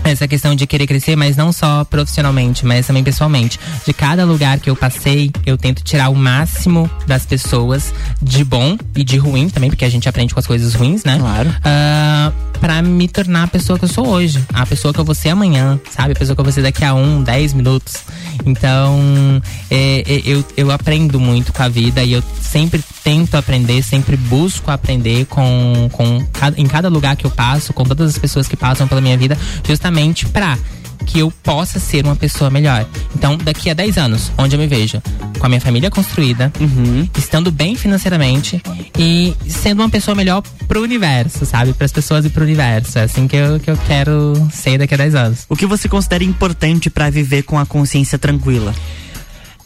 essa 0.04 0.28
questão 0.28 0.56
de 0.56 0.68
querer 0.68 0.88
crescer, 0.88 1.16
mas 1.16 1.36
não 1.36 1.52
só 1.52 1.84
profissionalmente, 1.84 2.66
mas 2.66 2.88
também 2.88 3.04
pessoalmente. 3.04 3.60
De 3.86 3.94
cada 3.94 4.26
lugar 4.26 4.60
que 4.60 4.70
eu 4.70 4.76
passei, 4.76 5.32
eu 5.46 5.58
tento 5.58 5.84
tirar 5.84 6.10
o 6.10 6.16
máximo 6.16 6.90
das 7.08 7.26
pessoas 7.26 7.94
de 8.22 8.44
bom 8.44 8.78
e 8.96 9.04
de 9.04 9.18
ruim 9.18 9.50
também, 9.50 9.70
porque 9.70 9.86
a 9.86 9.90
gente 9.90 10.08
aprende 10.08 10.34
com 10.34 10.40
as 10.40 10.48
coisas 10.48 10.74
ruins, 10.74 11.04
né? 11.04 11.18
Claro. 11.20 11.50
Uh, 11.50 12.54
pra 12.60 12.82
me 12.82 13.10
tornar 13.10 13.44
a 13.44 13.48
pessoa 13.48 13.78
que 13.78 13.84
eu 13.84 13.90
sou 13.90 14.08
hoje. 14.08 14.42
A 14.54 14.66
pessoa 14.66 14.94
que 14.94 15.00
eu 15.00 15.04
vou 15.04 15.14
ser 15.14 15.30
amanhã, 15.30 15.80
sabe? 15.92 16.14
A 16.14 16.16
pessoa 16.16 16.34
que 16.34 16.40
eu 16.40 16.46
vou 16.46 16.54
ser 16.54 16.62
daqui 16.62 16.86
a 16.86 16.94
um, 16.94 17.22
dez 17.22 17.54
minutos. 17.54 18.04
Então, 18.46 19.42
é, 19.70 20.04
é, 20.08 20.22
eu, 20.26 20.44
eu 20.56 20.72
aprendo 20.72 21.20
muito 21.20 21.52
com 21.52 21.62
a 21.62 21.68
vida 21.68 22.04
e 22.04 22.14
eu 22.14 22.24
sempre 22.42 22.82
tento 23.04 23.36
aprender, 23.36 23.84
sempre 23.84 24.16
busco 24.16 24.72
aprender 24.72 25.26
com, 25.26 25.90
com 25.92 26.26
em 26.56 26.66
cada 26.66 26.88
lugar 26.88 27.16
que 27.18 27.26
eu 27.26 27.32
passo, 27.32 27.74
com 27.74 27.84
todas 27.84 28.12
as 28.12 28.18
pessoas 28.18 28.48
que 28.48 28.56
passam 28.56 28.88
pela 28.88 29.02
minha 29.02 29.18
vida, 29.18 29.38
justamente 29.74 30.28
pra 30.28 30.58
que 31.06 31.20
eu 31.20 31.32
possa 31.44 31.80
ser 31.80 32.06
uma 32.06 32.16
pessoa 32.16 32.50
melhor. 32.50 32.88
Então, 33.16 33.38
daqui 33.38 33.70
a 33.70 33.74
10 33.74 33.98
anos, 33.98 34.32
onde 34.38 34.56
eu 34.56 34.60
me 34.60 34.68
vejo? 34.68 35.02
Com 35.38 35.46
a 35.46 35.50
minha 35.50 35.60
família 35.60 35.92
construída, 35.92 36.52
uhum. 36.60 37.08
estando 37.18 37.52
bem 37.52 37.76
financeiramente 37.76 38.62
e 38.98 39.34
sendo 39.48 39.82
uma 39.82 39.90
pessoa 39.90 40.16
melhor 40.16 40.42
pro 40.68 40.82
universo, 40.82 41.46
sabe? 41.46 41.74
Para 41.74 41.86
as 41.86 41.92
pessoas 41.92 42.26
e 42.26 42.30
pro 42.30 42.44
universo. 42.44 42.98
É 42.98 43.04
assim 43.04 43.28
que 43.28 43.36
eu, 43.36 43.60
que 43.60 43.70
eu 43.70 43.78
quero 43.86 44.48
ser 44.52 44.78
daqui 44.78 44.94
a 44.94 44.98
10 44.98 45.16
anos. 45.16 45.46
O 45.50 45.56
que 45.56 45.66
você 45.66 45.90
considera 45.90 46.24
importante 46.24 46.90
para 46.90 47.10
viver 47.10 47.44
com 47.44 47.60
a 47.60 47.66
consciência 47.66 48.18
tranquila? 48.18 48.74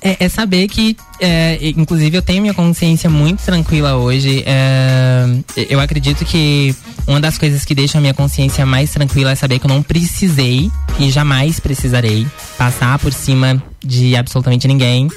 É, 0.01 0.25
é 0.25 0.29
saber 0.29 0.67
que, 0.67 0.95
é, 1.19 1.57
inclusive, 1.75 2.17
eu 2.17 2.21
tenho 2.21 2.41
minha 2.41 2.53
consciência 2.53 3.09
muito 3.09 3.43
tranquila 3.43 3.95
hoje. 3.95 4.43
É, 4.45 5.25
eu 5.69 5.79
acredito 5.79 6.23
que 6.23 6.75
uma 7.07 7.19
das 7.19 7.37
coisas 7.37 7.65
que 7.65 7.73
deixa 7.73 7.97
a 7.97 8.01
minha 8.01 8.13
consciência 8.13 8.65
mais 8.65 8.91
tranquila 8.91 9.31
é 9.31 9.35
saber 9.35 9.59
que 9.59 9.65
eu 9.65 9.69
não 9.69 9.81
precisei 9.81 10.71
e 10.99 11.09
jamais 11.09 11.59
precisarei 11.59 12.27
passar 12.57 12.99
por 12.99 13.11
cima 13.11 13.61
de 13.83 14.15
absolutamente 14.15 14.67
ninguém 14.67 15.09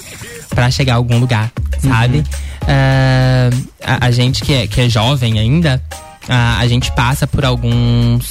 para 0.49 0.71
chegar 0.71 0.95
a 0.95 0.97
algum 0.97 1.19
lugar, 1.19 1.53
sabe? 1.79 2.19
Uhum. 2.19 2.25
É, 2.67 3.51
a, 3.83 4.07
a, 4.07 4.11
gente 4.11 4.43
que 4.43 4.53
é, 4.53 4.67
que 4.67 4.81
é 4.81 4.89
jovem 4.89 5.39
ainda, 5.39 5.83
a, 6.29 6.59
a 6.59 6.67
gente 6.67 6.91
passa 6.93 7.27
por 7.27 7.45
alguns 7.45 8.31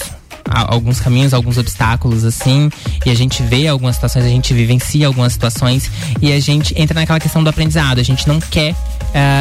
alguns 0.50 1.00
caminhos, 1.00 1.34
alguns 1.34 1.58
obstáculos, 1.58 2.26
assim, 2.26 2.70
e 3.06 3.10
a 3.10 3.16
gente 3.16 3.44
vê 3.44 3.68
algumas 3.68 3.96
situações, 3.96 4.26
a 4.26 4.30
gente 4.30 4.54
vivencia 4.54 5.08
algumas 5.08 5.34
situações 5.34 5.90
e 6.22 6.32
a 6.32 6.40
gente 6.40 6.74
entra 6.80 7.00
naquela 7.00 7.20
questão 7.20 7.44
do 7.44 7.50
aprendizado. 7.50 8.00
A 8.00 8.04
gente 8.04 8.28
não 8.28 8.40
quer 8.40 8.72
uh, 8.72 8.76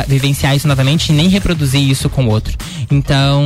vivenciar 0.06 0.54
isso 0.54 0.68
novamente 0.68 1.10
e 1.10 1.14
nem 1.14 1.28
reproduzir 1.28 1.80
isso 1.80 2.08
com 2.08 2.26
o 2.26 2.28
outro. 2.28 2.56
Então, 2.90 3.42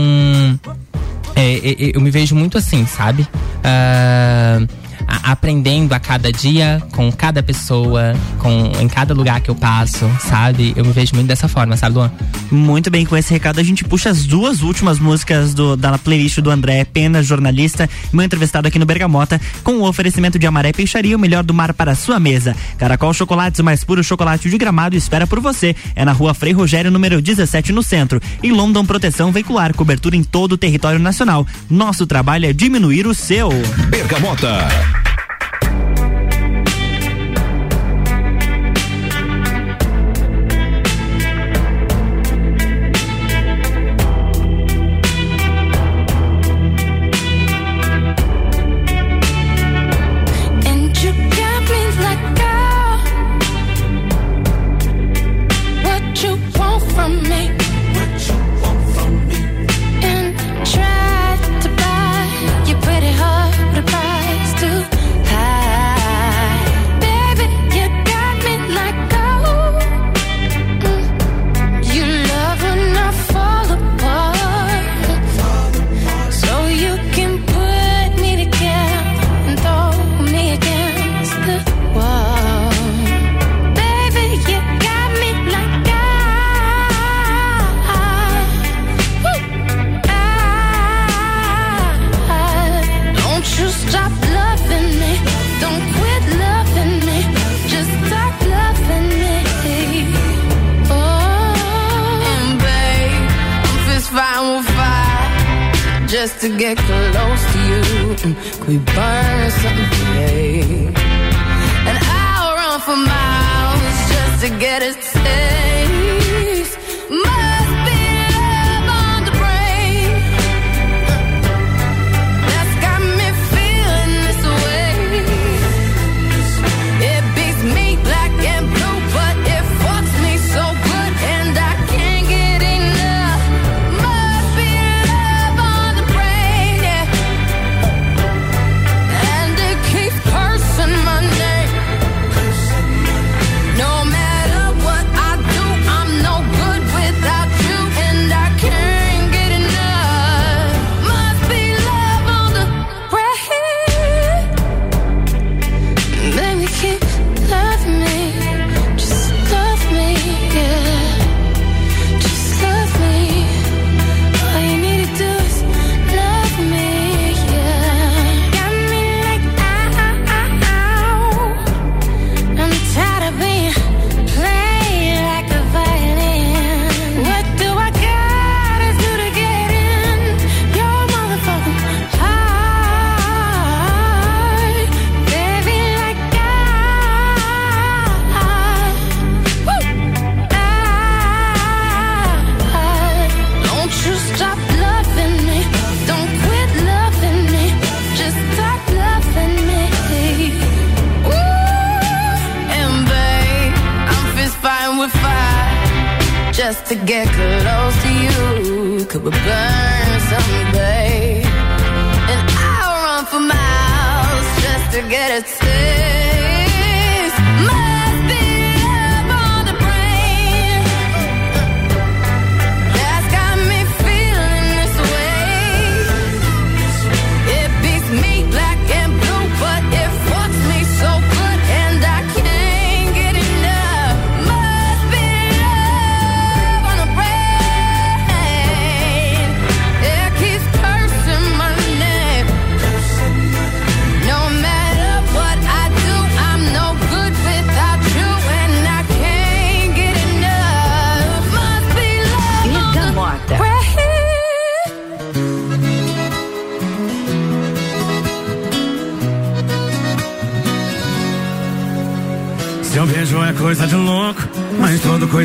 é, 1.34 1.54
é, 1.54 1.92
eu 1.94 2.00
me 2.00 2.10
vejo 2.10 2.34
muito 2.34 2.58
assim, 2.58 2.86
sabe? 2.86 3.22
Uh, 3.22 4.68
a, 5.06 5.32
aprendendo 5.32 5.92
a 5.92 6.00
cada 6.00 6.32
dia, 6.32 6.82
com 6.92 7.10
cada 7.12 7.42
pessoa, 7.42 8.14
com 8.38 8.72
em 8.80 8.88
cada 8.88 9.14
lugar 9.14 9.40
que 9.40 9.50
eu 9.50 9.54
passo, 9.54 10.10
sabe? 10.20 10.72
Eu 10.76 10.84
me 10.84 10.92
vejo 10.92 11.14
muito 11.14 11.28
dessa 11.28 11.48
forma, 11.48 11.76
sabe, 11.76 11.96
Luan? 11.96 12.10
Muito 12.50 12.90
bem, 12.90 13.06
com 13.06 13.16
esse 13.16 13.32
recado 13.32 13.60
a 13.60 13.62
gente 13.62 13.84
puxa 13.84 14.10
as 14.10 14.24
duas 14.24 14.62
últimas 14.62 14.98
músicas 14.98 15.54
do, 15.54 15.76
da 15.76 15.96
playlist 15.98 16.38
do 16.40 16.50
André 16.50 16.84
Pena, 16.84 17.22
jornalista, 17.22 17.88
meu 18.12 18.24
entrevistado 18.24 18.68
aqui 18.68 18.78
no 18.78 18.86
Bergamota, 18.86 19.40
com 19.62 19.74
o 19.74 19.88
oferecimento 19.88 20.38
de 20.38 20.46
Amaré 20.46 20.72
Peixaria, 20.72 21.16
o 21.16 21.20
melhor 21.20 21.44
do 21.44 21.54
mar 21.54 21.72
para 21.72 21.92
a 21.92 21.94
sua 21.94 22.20
mesa. 22.20 22.56
Caracol 22.78 23.14
Chocolates, 23.14 23.60
o 23.60 23.64
mais 23.64 23.84
puro 23.84 24.02
chocolate 24.02 24.48
de 24.50 24.58
gramado, 24.58 24.96
espera 24.96 25.26
por 25.26 25.40
você. 25.40 25.74
É 25.94 26.04
na 26.04 26.12
rua 26.12 26.34
Frei 26.34 26.52
Rogério, 26.52 26.90
número 26.90 27.20
17, 27.20 27.72
no 27.72 27.82
centro. 27.82 28.20
E 28.42 28.50
London 28.50 28.84
Proteção 28.84 29.32
Veicular, 29.32 29.74
cobertura 29.74 30.16
em 30.16 30.22
todo 30.22 30.52
o 30.52 30.58
território 30.58 30.98
nacional. 30.98 31.46
Nosso 31.70 32.06
trabalho 32.06 32.46
é 32.46 32.52
diminuir 32.52 33.06
o 33.06 33.14
seu. 33.14 33.50
Bergamota. 33.88 35.01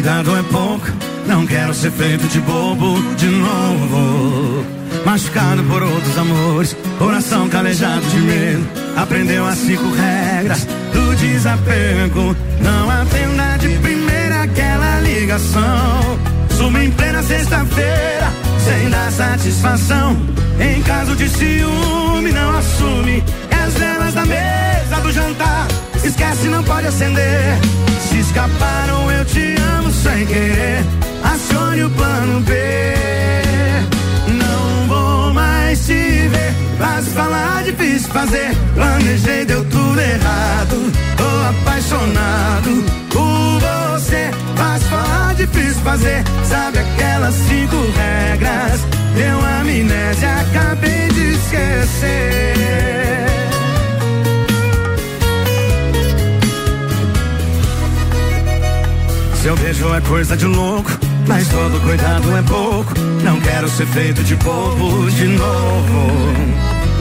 Cuidado 0.07 0.37
é 0.37 0.43
pouco. 0.43 0.87
Não 1.27 1.45
quero 1.45 1.73
ser 1.73 1.91
feito 1.91 2.25
de 2.29 2.39
bobo 2.39 2.95
de 3.17 3.25
novo. 3.25 4.65
Machucado 5.05 5.61
por 5.63 5.83
outros 5.83 6.17
amores, 6.17 6.77
coração 6.97 7.49
calejado 7.49 8.05
de 8.07 8.19
medo. 8.19 8.65
Aprendeu 8.95 9.45
as 9.45 9.57
cinco 9.57 9.83
regras 9.91 10.65
do 10.93 11.13
desapego. 11.17 12.33
Não 12.61 12.89
atenda 12.89 13.57
de 13.57 13.77
primeira 13.79 14.43
aquela 14.43 15.01
ligação. 15.01 16.17
Suma 16.51 16.85
em 16.85 16.91
plena 16.91 17.21
sexta-feira, 17.21 18.31
sem 18.63 18.89
dar 18.89 19.11
satisfação. 19.11 20.17
Em 20.57 20.81
caso 20.83 21.17
de 21.17 21.27
ciúme, 21.27 22.31
não 22.31 22.57
assume. 22.57 23.21
As 23.51 23.73
velas 23.73 24.13
da 24.13 24.25
mesa 24.25 25.01
do 25.03 25.11
jantar, 25.11 25.67
esquece, 26.01 26.47
não 26.47 26.63
pode 26.63 26.87
acender. 26.87 27.57
Se 28.09 28.19
escaparam, 28.19 29.11
eu 29.11 29.25
te 29.25 29.56
sem 30.17 30.25
querer. 30.25 30.83
Acione 31.23 31.83
o 31.83 31.89
plano 31.91 32.41
B. 32.41 32.53
Não 34.33 34.87
vou 34.87 35.33
mais 35.33 35.85
te 35.85 35.93
ver. 35.93 36.53
Fácil 36.79 37.11
falar, 37.11 37.63
difícil 37.63 38.09
fazer. 38.11 38.51
Planejei, 38.73 39.45
deu 39.45 39.63
tudo 39.65 39.99
errado. 39.99 40.91
Tô 41.17 41.29
apaixonado 41.49 42.83
por 43.11 43.59
você. 43.59 44.31
Fácil 44.55 44.89
falar, 44.89 45.35
difícil 45.35 45.81
fazer. 45.83 46.23
Sabe 46.43 46.79
aquelas 46.79 47.35
cinco 47.35 47.75
regras? 47.95 48.81
Deu 49.15 49.39
amnésia, 49.39 50.29
acabei 50.41 51.09
de 51.09 51.33
esquecer. 51.33 52.57
Seu 59.67 59.73
beijo 59.73 59.93
é 59.93 60.01
coisa 60.01 60.37
de 60.37 60.45
louco, 60.45 60.89
mas 61.27 61.45
todo 61.49 61.81
cuidado 61.81 62.37
é 62.37 62.41
pouco. 62.43 62.93
Não 63.21 63.37
quero 63.41 63.67
ser 63.67 63.85
feito 63.87 64.23
de 64.23 64.33
bobo 64.37 65.11
de 65.11 65.25
novo. 65.25 66.07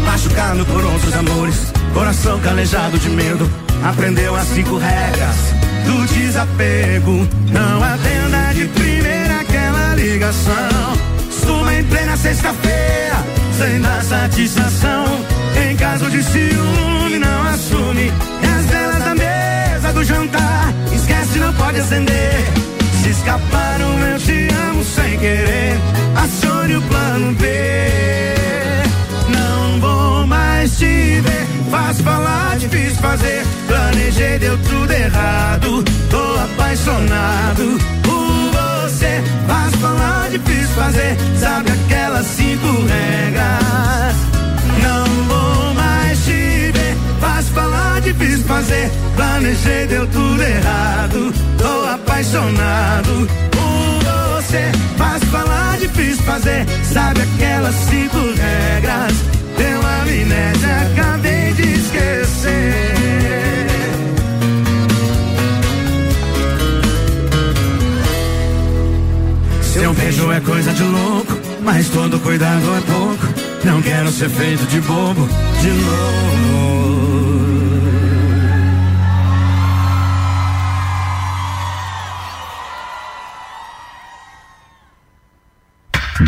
Machucado 0.05 0.67
por 0.67 0.85
outros 0.85 1.15
amores, 1.15 1.73
coração 1.95 2.41
calejado 2.41 2.99
de 2.99 3.09
medo. 3.11 3.49
Aprendeu 3.85 4.35
as 4.35 4.49
cinco 4.49 4.79
regras 4.79 5.37
do 5.85 6.13
desapego. 6.13 7.29
Não 7.53 7.85
atenda 7.85 8.53
de 8.53 8.67
primeira 8.67 9.41
aquela 9.43 9.95
ligação. 9.95 10.99
Suma 11.31 11.73
em 11.73 11.85
plena 11.85 12.17
sexta-feira, 12.17 13.25
sem 13.57 13.81
dar 13.81 14.03
satisfação. 14.03 15.05
Em 15.71 15.77
caso 15.77 16.11
de 16.11 16.21
ciúme, 16.21 17.19
não 17.21 17.47
assume. 17.47 18.13
E 18.43 18.59
as 18.59 18.67
velas 18.67 19.05
da 19.05 19.15
mesa 19.15 19.93
do 19.93 20.03
jantar, 20.03 20.75
esquece, 20.93 21.16
não 21.39 21.53
pode 21.55 21.81
acender. 21.81 22.45
Se 23.03 23.11
escaparam, 23.11 23.99
eu 24.01 24.19
te 24.19 24.49
amo 24.69 24.85
sem 24.85 25.19
querer. 25.19 25.79
Acione 26.17 26.77
o 26.77 26.83
plano 26.83 27.33
B. 27.35 27.47
Não 29.29 29.81
vou 29.81 30.27
mais 30.27 30.77
te 30.79 31.21
ver. 31.21 31.47
Fácil 31.71 32.05
falar, 32.05 32.57
difícil 32.59 32.97
fazer. 32.97 33.45
Planejei, 33.67 34.39
deu 34.39 34.59
tudo 34.59 34.93
errado. 34.93 35.85
Tô 36.11 36.39
apaixonado 36.41 37.79
por 38.03 38.85
você. 38.85 39.23
Fácil 39.47 39.79
falar, 39.79 40.31
difícil 40.31 40.75
fazer. 40.75 41.17
Sabe 41.39 41.71
aquelas 41.71 42.27
cinco 42.27 42.67
regras? 42.87 44.17
Difícil 48.07 48.45
fazer. 48.45 48.91
Planejei, 49.17 49.87
deu 49.87 50.07
tudo 50.07 50.43
errado. 50.43 51.33
Tô 51.59 51.85
apaixonado 51.91 53.29
por 53.51 54.41
você. 54.43 54.71
Fácil 54.97 55.29
falar, 55.29 55.79
difícil 55.79 56.25
fazer. 56.25 56.67
Sabe 56.85 57.21
aquelas 57.23 57.75
cinco 57.75 58.19
regras? 58.19 59.15
Deu 59.57 59.81
amnésia, 60.03 60.93
acabei 60.93 61.53
de 61.55 61.73
esquecer. 61.75 62.87
Seu 69.63 69.93
beijo 69.95 70.33
é 70.33 70.41
coisa 70.41 70.73
de 70.73 70.83
louco, 70.83 71.33
mas 71.63 71.89
todo 71.89 72.19
cuidado 72.21 72.65
é 72.77 72.81
pouco. 72.93 73.27
Não 73.65 73.83
quero 73.83 74.11
ser 74.11 74.31
feito 74.31 74.65
de 74.67 74.81
bobo 74.81 75.29
de 75.61 75.69
novo. 75.69 77.26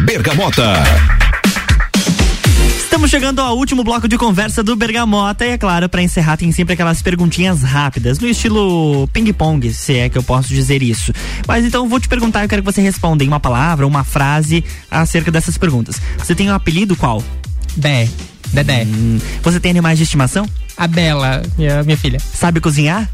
Bergamota. 0.09 0.73
Estamos 2.79 3.11
chegando 3.11 3.43
ao 3.43 3.59
último 3.59 3.85
bloco 3.85 4.09
de 4.09 4.17
conversa 4.17 4.63
do 4.63 4.75
Bergamota 4.75 5.45
e 5.45 5.51
é 5.51 5.59
claro, 5.59 5.87
para 5.87 6.01
encerrar 6.01 6.39
tem 6.39 6.51
sempre 6.51 6.73
aquelas 6.73 7.03
perguntinhas 7.03 7.63
rápidas, 7.63 8.19
no 8.19 8.27
estilo 8.27 9.07
ping-pong, 9.09 9.71
se 9.71 9.99
é 9.99 10.09
que 10.09 10.17
eu 10.17 10.23
posso 10.23 10.49
dizer 10.49 10.83
isso. 10.83 11.13
Mas 11.47 11.63
então 11.63 11.87
vou 11.87 12.01
te 12.01 12.09
perguntar, 12.09 12.43
eu 12.43 12.49
quero 12.49 12.63
que 12.63 12.73
você 12.73 12.81
responda 12.81 13.23
em 13.23 13.29
uma 13.29 13.39
palavra, 13.39 13.87
uma 13.87 14.03
frase 14.03 14.65
acerca 14.91 15.31
dessas 15.31 15.59
perguntas. 15.59 16.01
Você 16.17 16.35
tem 16.35 16.51
um 16.51 16.55
apelido 16.55 16.97
qual? 16.97 17.23
Dé. 17.77 18.09
Dedé. 18.51 18.87
Hum, 18.87 19.19
você 19.43 19.61
tem 19.61 19.73
animais 19.73 19.99
de 19.99 20.05
estimação? 20.05 20.49
A 20.75 20.87
Bela, 20.87 21.43
minha, 21.59 21.83
minha 21.83 21.99
filha. 21.99 22.19
Sabe 22.19 22.63
cozinhar? 22.63 23.07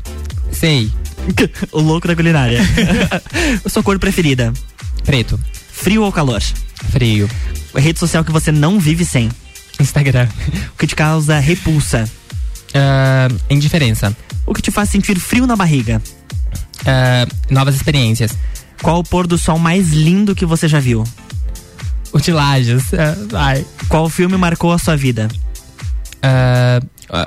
Sei. 0.52 0.92
o 1.72 1.80
louco 1.80 2.06
da 2.06 2.14
culinária. 2.14 2.60
Sua 3.66 3.82
cor 3.82 3.98
preferida? 3.98 4.52
Preto. 5.04 5.40
Frio 5.74 6.04
ou 6.04 6.12
calor? 6.12 6.40
Frio. 6.90 7.28
A 7.74 7.80
rede 7.80 7.98
social 7.98 8.24
que 8.24 8.30
você 8.32 8.52
não 8.52 8.78
vive 8.78 9.04
sem? 9.04 9.28
Instagram. 9.78 10.28
O 10.72 10.78
que 10.78 10.86
te 10.86 10.94
causa 10.94 11.38
repulsa? 11.38 12.08
Uh, 12.70 13.40
indiferença. 13.50 14.16
O 14.46 14.54
que 14.54 14.62
te 14.62 14.70
faz 14.70 14.88
sentir 14.88 15.18
frio 15.18 15.46
na 15.46 15.56
barriga? 15.56 16.00
Uh, 16.80 17.52
novas 17.52 17.74
experiências. 17.74 18.32
Qual 18.80 19.00
o 19.00 19.04
pôr 19.04 19.26
do 19.26 19.36
sol 19.36 19.58
mais 19.58 19.90
lindo 19.90 20.34
que 20.34 20.46
você 20.46 20.68
já 20.68 20.78
viu? 20.78 21.04
O 22.12 22.20
de 22.20 22.32
Lages. 22.32 22.84
Uh, 22.92 23.36
ai. 23.36 23.66
Qual 23.88 24.08
filme 24.08 24.36
marcou 24.36 24.72
a 24.72 24.78
sua 24.78 24.96
vida? 24.96 25.28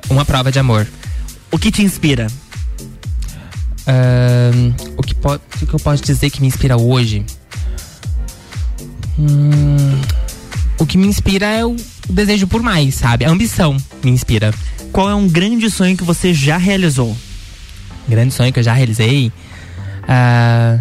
uma 0.09 0.25
prova 0.25 0.51
de 0.51 0.57
amor. 0.57 0.87
O 1.51 1.59
que 1.59 1.69
te 1.69 1.83
inspira? 1.83 2.27
o, 4.97 5.03
que 5.03 5.13
o 5.13 5.67
que 5.67 5.73
eu 5.73 5.79
posso 5.79 6.03
dizer 6.03 6.31
que 6.31 6.41
me 6.41 6.47
inspira 6.47 6.75
hoje? 6.75 7.23
Hum, 9.19 10.01
o 10.79 10.85
que 10.85 10.97
me 10.97 11.07
inspira 11.07 11.45
é 11.47 11.65
o 11.65 11.75
o 12.09 12.13
desejo 12.13 12.47
por 12.47 12.61
mais, 12.61 12.95
sabe? 12.95 13.25
A 13.25 13.29
ambição 13.29 13.77
me 14.03 14.11
inspira. 14.11 14.53
Qual 14.91 15.09
é 15.09 15.15
um 15.15 15.27
grande 15.27 15.69
sonho 15.69 15.97
que 15.97 16.03
você 16.03 16.33
já 16.33 16.57
realizou? 16.57 17.15
Grande 18.07 18.33
sonho 18.33 18.53
que 18.53 18.59
eu 18.59 18.63
já 18.63 18.73
realizei? 18.73 19.27
Uh, 20.03 20.79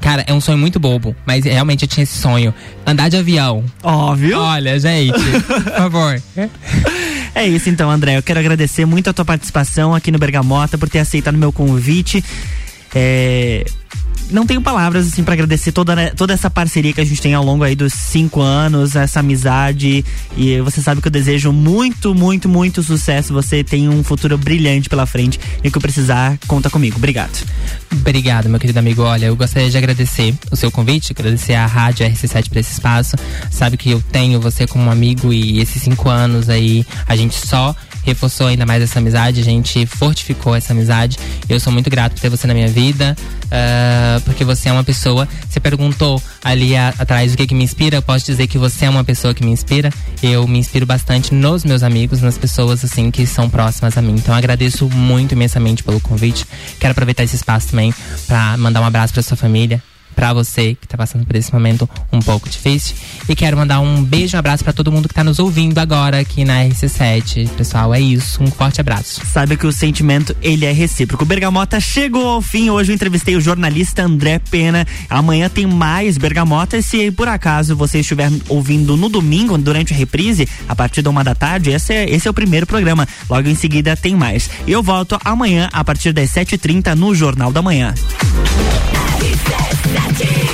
cara, 0.00 0.24
é 0.26 0.32
um 0.32 0.40
sonho 0.40 0.58
muito 0.58 0.78
bobo, 0.78 1.14
mas 1.26 1.44
realmente 1.44 1.82
eu 1.82 1.88
tinha 1.88 2.04
esse 2.04 2.18
sonho. 2.18 2.54
Andar 2.86 3.08
de 3.08 3.16
avião. 3.16 3.64
Óbvio. 3.82 4.38
Olha, 4.38 4.78
gente, 4.78 5.12
por 5.12 5.62
favor. 5.62 6.22
É 7.34 7.46
isso 7.46 7.68
então, 7.68 7.90
André. 7.90 8.16
Eu 8.16 8.22
quero 8.22 8.40
agradecer 8.40 8.86
muito 8.86 9.10
a 9.10 9.12
tua 9.12 9.22
participação 9.22 9.94
aqui 9.94 10.10
no 10.10 10.18
Bergamota 10.18 10.78
por 10.78 10.88
ter 10.88 11.00
aceitado 11.00 11.36
meu 11.36 11.52
convite. 11.52 12.24
É, 12.94 13.62
não 14.30 14.46
tenho 14.46 14.60
palavras 14.60 15.06
assim 15.06 15.22
para 15.22 15.34
agradecer 15.34 15.72
toda, 15.72 15.94
né, 15.94 16.10
toda 16.10 16.32
essa 16.32 16.50
parceria 16.50 16.92
que 16.92 17.00
a 17.00 17.04
gente 17.04 17.20
tem 17.20 17.34
ao 17.34 17.44
longo 17.44 17.64
aí 17.64 17.74
dos 17.74 17.92
cinco 17.92 18.40
anos, 18.40 18.96
essa 18.96 19.20
amizade. 19.20 20.04
E 20.36 20.60
você 20.60 20.82
sabe 20.82 21.00
que 21.00 21.08
eu 21.08 21.12
desejo 21.12 21.52
muito, 21.52 22.14
muito, 22.14 22.48
muito 22.48 22.82
sucesso. 22.82 23.32
Você 23.32 23.62
tem 23.62 23.88
um 23.88 24.02
futuro 24.02 24.36
brilhante 24.36 24.88
pela 24.88 25.06
frente 25.06 25.38
e 25.62 25.70
que 25.70 25.76
eu 25.76 25.82
precisar, 25.82 26.38
conta 26.46 26.68
comigo. 26.70 26.96
Obrigado. 26.96 27.44
Obrigado, 27.92 28.48
meu 28.48 28.58
querido 28.58 28.78
amigo. 28.78 29.02
Olha, 29.02 29.26
eu 29.26 29.36
gostaria 29.36 29.70
de 29.70 29.76
agradecer 29.76 30.34
o 30.50 30.56
seu 30.56 30.70
convite, 30.70 31.12
agradecer 31.12 31.54
a 31.54 31.66
Rádio 31.66 32.06
RC7 32.06 32.48
por 32.48 32.58
esse 32.58 32.72
espaço. 32.72 33.16
Sabe 33.50 33.76
que 33.76 33.90
eu 33.90 34.02
tenho 34.12 34.40
você 34.40 34.66
como 34.66 34.90
amigo 34.90 35.32
e 35.32 35.60
esses 35.60 35.82
cinco 35.82 36.08
anos 36.08 36.48
aí 36.48 36.84
a 37.06 37.16
gente 37.16 37.34
só 37.34 37.74
reforçou 38.06 38.46
ainda 38.46 38.64
mais 38.64 38.82
essa 38.82 39.00
amizade, 39.00 39.40
a 39.40 39.44
gente 39.44 39.84
fortificou 39.84 40.54
essa 40.54 40.72
amizade. 40.72 41.18
Eu 41.48 41.58
sou 41.58 41.72
muito 41.72 41.90
grato 41.90 42.12
por 42.12 42.20
ter 42.20 42.30
você 42.30 42.46
na 42.46 42.54
minha 42.54 42.68
vida, 42.68 43.16
uh, 43.46 44.20
porque 44.22 44.44
você 44.44 44.68
é 44.68 44.72
uma 44.72 44.84
pessoa. 44.84 45.28
Você 45.50 45.58
perguntou 45.58 46.22
ali 46.42 46.76
a, 46.76 46.94
atrás 46.96 47.34
o 47.34 47.36
que, 47.36 47.48
que 47.48 47.54
me 47.54 47.64
inspira. 47.64 47.96
Eu 47.96 48.02
posso 48.02 48.24
dizer 48.24 48.46
que 48.46 48.56
você 48.56 48.84
é 48.84 48.90
uma 48.90 49.02
pessoa 49.02 49.34
que 49.34 49.44
me 49.44 49.50
inspira. 49.50 49.90
Eu 50.22 50.46
me 50.46 50.58
inspiro 50.58 50.86
bastante 50.86 51.34
nos 51.34 51.64
meus 51.64 51.82
amigos, 51.82 52.22
nas 52.22 52.38
pessoas 52.38 52.84
assim 52.84 53.10
que 53.10 53.26
são 53.26 53.50
próximas 53.50 53.98
a 53.98 54.02
mim. 54.02 54.14
Então 54.14 54.34
agradeço 54.34 54.88
muito 54.88 55.32
imensamente 55.32 55.82
pelo 55.82 56.00
convite. 56.00 56.46
Quero 56.78 56.92
aproveitar 56.92 57.24
esse 57.24 57.34
espaço 57.34 57.70
também 57.70 57.92
para 58.28 58.56
mandar 58.56 58.80
um 58.80 58.84
abraço 58.84 59.12
para 59.12 59.22
sua 59.22 59.36
família, 59.36 59.82
para 60.16 60.32
você 60.32 60.74
que 60.74 60.88
tá 60.88 60.96
passando 60.96 61.26
por 61.26 61.36
esse 61.36 61.52
momento 61.52 61.88
um 62.10 62.20
pouco 62.20 62.48
difícil. 62.48 62.96
E 63.28 63.36
quero 63.36 63.56
mandar 63.56 63.80
um 63.80 64.02
beijo 64.02 64.34
um 64.34 64.38
abraço 64.38 64.64
para 64.64 64.72
todo 64.72 64.90
mundo 64.90 65.08
que 65.08 65.14
tá 65.14 65.22
nos 65.22 65.38
ouvindo 65.38 65.78
agora 65.78 66.18
aqui 66.18 66.44
na 66.44 66.64
RC7. 66.64 67.48
Pessoal, 67.50 67.94
é 67.94 68.00
isso. 68.00 68.42
Um 68.42 68.50
forte 68.50 68.80
abraço. 68.80 69.20
Saiba 69.26 69.54
que 69.56 69.66
o 69.66 69.72
sentimento, 69.72 70.34
ele 70.42 70.64
é 70.64 70.72
recíproco. 70.72 71.24
Bergamota 71.24 71.78
chegou 71.78 72.26
ao 72.26 72.40
fim. 72.40 72.70
Hoje 72.70 72.90
eu 72.90 72.94
entrevistei 72.94 73.36
o 73.36 73.40
jornalista 73.40 74.02
André 74.02 74.38
Pena. 74.38 74.86
Amanhã 75.10 75.50
tem 75.50 75.66
mais 75.66 76.16
Bergamota. 76.16 76.78
E 76.78 76.82
se 76.82 77.10
por 77.10 77.28
acaso 77.28 77.76
você 77.76 78.00
estiver 78.00 78.32
ouvindo 78.48 78.96
no 78.96 79.10
domingo, 79.10 79.58
durante 79.58 79.92
a 79.92 79.96
reprise, 79.96 80.48
a 80.66 80.74
partir 80.74 81.02
da 81.02 81.10
uma 81.10 81.22
da 81.22 81.34
tarde, 81.34 81.70
esse 81.70 81.92
é, 81.92 82.08
esse 82.08 82.26
é 82.26 82.30
o 82.30 82.34
primeiro 82.34 82.66
programa. 82.66 83.06
Logo 83.28 83.48
em 83.48 83.54
seguida 83.54 83.94
tem 83.94 84.16
mais. 84.16 84.48
Eu 84.66 84.82
volto 84.82 85.18
amanhã, 85.22 85.68
a 85.72 85.84
partir 85.84 86.12
das 86.12 86.30
7h30, 86.30 86.94
no 86.94 87.14
Jornal 87.14 87.52
da 87.52 87.60
Manhã. 87.60 87.92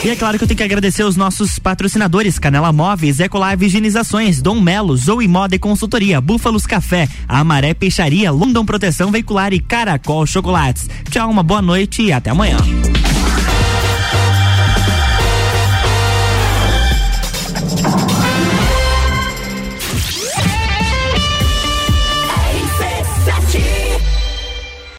E 0.04 0.10
é 0.10 0.16
claro 0.16 0.36
que 0.36 0.44
eu 0.44 0.48
tenho 0.48 0.58
que 0.58 0.64
agradecer 0.64 1.04
os 1.04 1.16
nossos 1.16 1.58
patrocinadores: 1.58 2.38
Canela 2.38 2.72
Móveis, 2.72 3.20
Ecolive 3.20 3.66
Higienizações, 3.66 4.42
Dom 4.42 4.60
Melo, 4.60 4.96
Zoe 4.96 5.28
Moda 5.28 5.54
e 5.54 5.58
Consultoria, 5.58 6.20
Búfalos 6.20 6.66
Café, 6.66 7.08
Amaré 7.28 7.72
Peixaria, 7.72 8.30
London 8.32 8.64
Proteção 8.64 9.10
Veicular 9.10 9.52
e 9.52 9.60
Caracol 9.60 10.26
Chocolates. 10.26 10.88
Tchau, 11.08 11.30
uma 11.30 11.42
boa 11.42 11.62
noite 11.62 12.02
e 12.02 12.12
até 12.12 12.30
amanhã. 12.30 12.56